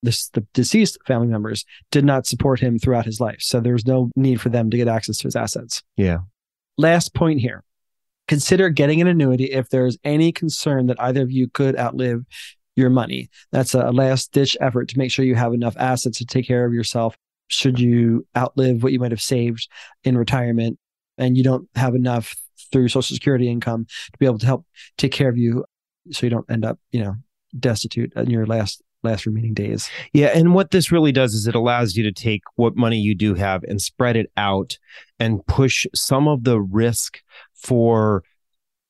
this, 0.03 0.29
the 0.29 0.45
deceased 0.53 0.97
family 1.05 1.27
members, 1.27 1.65
did 1.91 2.05
not 2.05 2.25
support 2.25 2.59
him 2.59 2.79
throughout 2.79 3.05
his 3.05 3.19
life. 3.19 3.37
So 3.39 3.59
there 3.59 3.73
was 3.73 3.85
no 3.85 4.09
need 4.15 4.41
for 4.41 4.49
them 4.49 4.69
to 4.69 4.77
get 4.77 4.87
access 4.87 5.17
to 5.17 5.23
his 5.25 5.35
assets. 5.35 5.83
Yeah. 5.97 6.19
Last 6.77 7.13
point 7.13 7.39
here 7.39 7.63
consider 8.27 8.69
getting 8.69 9.01
an 9.01 9.07
annuity 9.07 9.45
if 9.45 9.67
there's 9.69 9.97
any 10.05 10.31
concern 10.31 10.87
that 10.87 11.01
either 11.01 11.21
of 11.21 11.31
you 11.31 11.49
could 11.49 11.77
outlive 11.77 12.23
your 12.77 12.89
money. 12.89 13.29
That's 13.51 13.73
a 13.73 13.91
last 13.91 14.31
ditch 14.31 14.55
effort 14.61 14.87
to 14.89 14.97
make 14.97 15.11
sure 15.11 15.25
you 15.25 15.35
have 15.35 15.53
enough 15.53 15.75
assets 15.77 16.19
to 16.19 16.25
take 16.25 16.47
care 16.47 16.65
of 16.65 16.73
yourself 16.73 17.15
should 17.49 17.79
you 17.79 18.25
outlive 18.37 18.81
what 18.81 18.93
you 18.93 18.99
might 18.99 19.11
have 19.11 19.21
saved 19.21 19.67
in 20.05 20.17
retirement 20.17 20.79
and 21.17 21.35
you 21.35 21.43
don't 21.43 21.67
have 21.75 21.95
enough 21.95 22.33
through 22.71 22.87
social 22.87 23.13
security 23.13 23.49
income 23.49 23.85
to 23.85 24.17
be 24.17 24.25
able 24.25 24.39
to 24.39 24.45
help 24.45 24.65
take 24.97 25.11
care 25.11 25.27
of 25.27 25.37
you 25.37 25.65
so 26.11 26.25
you 26.25 26.29
don't 26.29 26.49
end 26.49 26.63
up, 26.63 26.79
you 26.91 27.01
know, 27.01 27.15
destitute 27.59 28.13
in 28.15 28.29
your 28.29 28.45
last 28.45 28.81
last 29.03 29.25
remaining 29.25 29.53
days. 29.53 29.89
Yeah. 30.13 30.27
And 30.27 30.53
what 30.53 30.71
this 30.71 30.91
really 30.91 31.11
does 31.11 31.33
is 31.33 31.47
it 31.47 31.55
allows 31.55 31.95
you 31.95 32.03
to 32.03 32.11
take 32.11 32.43
what 32.55 32.75
money 32.75 32.99
you 32.99 33.15
do 33.15 33.33
have 33.33 33.63
and 33.63 33.81
spread 33.81 34.15
it 34.15 34.31
out 34.37 34.77
and 35.19 35.45
push 35.47 35.85
some 35.95 36.27
of 36.27 36.43
the 36.43 36.59
risk 36.59 37.21
for 37.53 38.23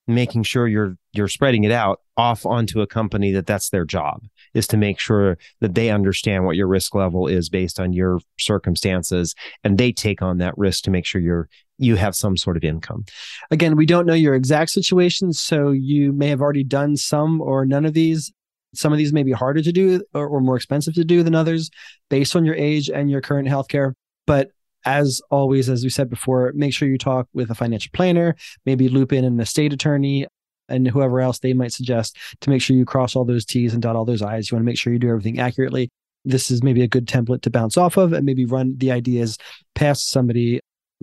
making 0.08 0.44
sure 0.44 0.68
you're 0.68 0.98
you're 1.14 1.28
spreading 1.28 1.64
it 1.64 1.72
out 1.72 2.02
off 2.18 2.46
onto 2.46 2.82
a 2.82 2.88
company 2.88 3.32
that 3.32 3.46
that's 3.46 3.70
their 3.70 3.86
job 3.86 4.24
is 4.54 4.68
to 4.68 4.78
make 4.78 5.00
sure 5.00 5.38
that 5.60 5.76
they 5.76 5.90
understand 5.90 6.46
what 6.46 6.56
your 6.56 6.68
risk 6.68 6.94
level 6.96 7.28
is 7.28 7.50
based 7.50 7.80
on 7.80 7.94
your 7.94 8.20
circumstances 8.40 9.36
and 9.64 9.78
they 9.78 9.92
take 9.92 10.22
on 10.22 10.40
that 10.40 10.58
risk 10.58 10.84
to 10.84 10.92
make 10.92 11.06
sure 11.06 11.22
you're 11.22 11.48
you 11.82 11.96
have 11.96 12.16
some 12.16 12.38
sort 12.38 12.58
of 12.58 12.64
income. 12.64 13.06
Again, 13.50 13.76
we 13.76 13.88
don't 13.88 14.06
know 14.06 14.14
your 14.14 14.36
exact 14.36 14.70
situation, 14.70 15.34
so 15.34 15.72
you 15.72 16.14
may 16.14 16.28
have 16.28 16.40
already 16.40 16.64
done 16.64 16.96
some 16.96 17.42
or 17.42 17.66
none 17.66 17.86
of 17.86 17.94
these. 17.94 18.32
Some 18.74 18.92
of 18.92 18.98
these 18.98 19.14
may 19.14 19.24
be 19.24 19.32
harder 19.32 19.62
to 19.62 19.72
do 19.72 20.04
or, 20.14 20.28
or 20.28 20.42
more 20.42 20.56
expensive 20.56 20.94
to 20.96 21.04
do 21.04 21.24
than 21.24 21.36
others 21.36 21.70
based 22.10 22.36
on 22.36 22.46
your 22.46 22.56
age 22.56 22.90
and 22.90 23.10
your 23.10 23.22
current 23.22 23.48
healthcare. 23.48 23.94
But 24.26 24.52
as 24.86 25.22
always, 25.30 25.70
as 25.70 25.84
we 25.84 25.90
said 25.90 26.10
before, 26.10 26.52
make 26.56 26.74
sure 26.74 26.88
you 26.88 26.98
talk 26.98 27.28
with 27.34 27.52
a 27.52 27.56
financial 27.56 27.92
planner, 27.94 28.36
maybe 28.66 28.90
loop 28.90 29.14
in 29.14 29.26
an 29.26 29.40
estate 29.40 29.74
attorney 29.74 30.26
and 30.70 30.88
whoever 30.88 31.20
else 31.20 31.40
they 31.40 31.54
might 31.54 31.74
suggest 31.74 32.18
to 32.40 32.50
make 32.50 32.62
sure 32.62 32.76
you 32.76 32.86
cross 32.86 33.16
all 33.16 33.26
those 33.26 33.46
T's 33.46 33.74
and 33.74 33.82
dot 33.82 33.96
all 33.96 34.06
those 34.06 34.22
I's. 34.22 34.50
You 34.50 34.56
want 34.56 34.64
to 34.64 34.66
make 34.66 34.78
sure 34.78 34.94
you 34.94 35.00
do 35.00 35.10
everything 35.10 35.40
accurately. 35.40 35.90
This 36.24 36.50
is 36.50 36.64
maybe 36.64 36.82
a 36.82 36.88
good 36.88 37.08
template 37.08 37.42
to 37.42 37.50
bounce 37.50 37.78
off 37.78 37.98
of 37.98 38.14
and 38.14 38.26
maybe 38.26 38.46
run 38.46 38.76
the 38.78 38.92
ideas 38.92 39.38
past 39.76 40.10
somebody 40.10 40.62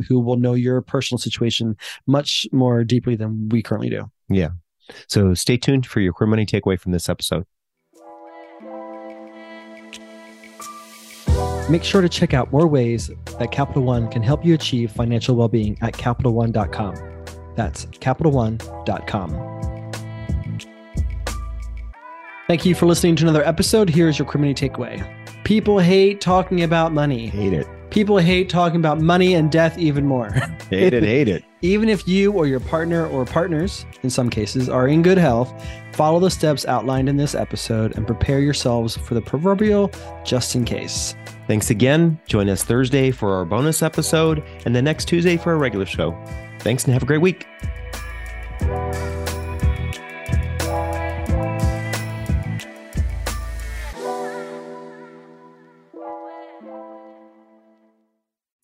who 0.09 0.21
will 0.21 0.37
know 0.37 0.55
your 0.55 0.81
personal 0.81 1.19
situation 1.19 1.77
much 2.07 2.47
more 2.53 2.85
deeply 2.85 3.17
than 3.17 3.49
we 3.49 3.63
currently 3.63 3.91
do. 3.91 4.11
Yeah. 4.29 4.51
So 5.09 5.35
stay 5.35 5.57
tuned 5.57 5.87
for 5.87 6.01
your 6.01 6.13
queer 6.13 6.29
money 6.29 6.47
takeaway 6.47 6.79
from 6.79 6.93
this 6.93 7.09
episode. 7.09 7.45
Make 11.69 11.85
sure 11.85 12.01
to 12.01 12.09
check 12.09 12.33
out 12.33 12.51
more 12.53 12.67
ways 12.67 13.11
that 13.39 13.53
Capital 13.53 13.83
One 13.83 14.09
can 14.09 14.23
help 14.23 14.45
you 14.45 14.55
achieve 14.55 14.91
financial 14.91 15.37
well 15.37 15.49
being 15.49 15.77
at 15.83 15.95
CapitalOne.com. 15.95 16.95
That's 17.57 17.87
CapitalOne.com. 17.87 19.59
Thank 22.47 22.65
you 22.65 22.75
for 22.75 22.87
listening 22.87 23.15
to 23.17 23.25
another 23.25 23.45
episode. 23.45 23.91
Here's 23.91 24.19
your 24.19 24.27
queer 24.27 24.41
money 24.41 24.55
takeaway. 24.55 25.07
People 25.45 25.79
hate 25.79 26.23
talking 26.23 26.63
about 26.63 26.93
money. 26.93 27.27
Hate 27.27 27.53
it. 27.53 27.67
People 27.91 28.19
hate 28.19 28.49
talking 28.49 28.79
about 28.79 29.01
money 29.01 29.35
and 29.35 29.51
death 29.51 29.79
even 29.79 30.07
more. 30.07 30.31
Hate 30.71 30.93
it. 30.93 31.03
Hate 31.03 31.29
it. 31.29 31.45
Even 31.63 31.89
if 31.89 32.07
you 32.07 32.33
or 32.33 32.47
your 32.47 32.61
partner 32.61 33.07
or 33.07 33.25
partners, 33.25 33.87
in 34.03 34.11
some 34.11 34.29
cases, 34.29 34.69
are 34.69 34.87
in 34.87 35.03
good 35.03 35.17
health, 35.17 35.51
follow 35.95 36.21
the 36.21 36.31
steps 36.31 36.67
outlined 36.67 37.09
in 37.09 37.17
this 37.17 37.35
episode 37.35 37.97
and 37.97 38.07
prepare 38.07 38.41
yourselves 38.41 38.97
for 38.99 39.15
the 39.15 39.23
proverbial 39.23 39.91
just 40.25 40.55
in 40.55 40.65
case. 40.67 41.17
Thanks 41.47 41.71
again. 41.71 42.21
Join 42.27 42.51
us 42.51 42.63
Thursday 42.63 43.11
for 43.11 43.33
our 43.33 43.47
bonus 43.47 43.83
episode 43.83 44.45
and 44.67 44.77
the 44.77 44.83
next 44.83 45.07
Tuesday 45.07 45.39
for 45.39 45.53
our 45.53 45.59
regular 45.59 45.87
show. 45.87 46.17
Thanks 46.61 46.85
and 46.85 46.93
have 46.93 47.03
a 47.03 47.07
great 47.07 47.23
week. 47.23 47.47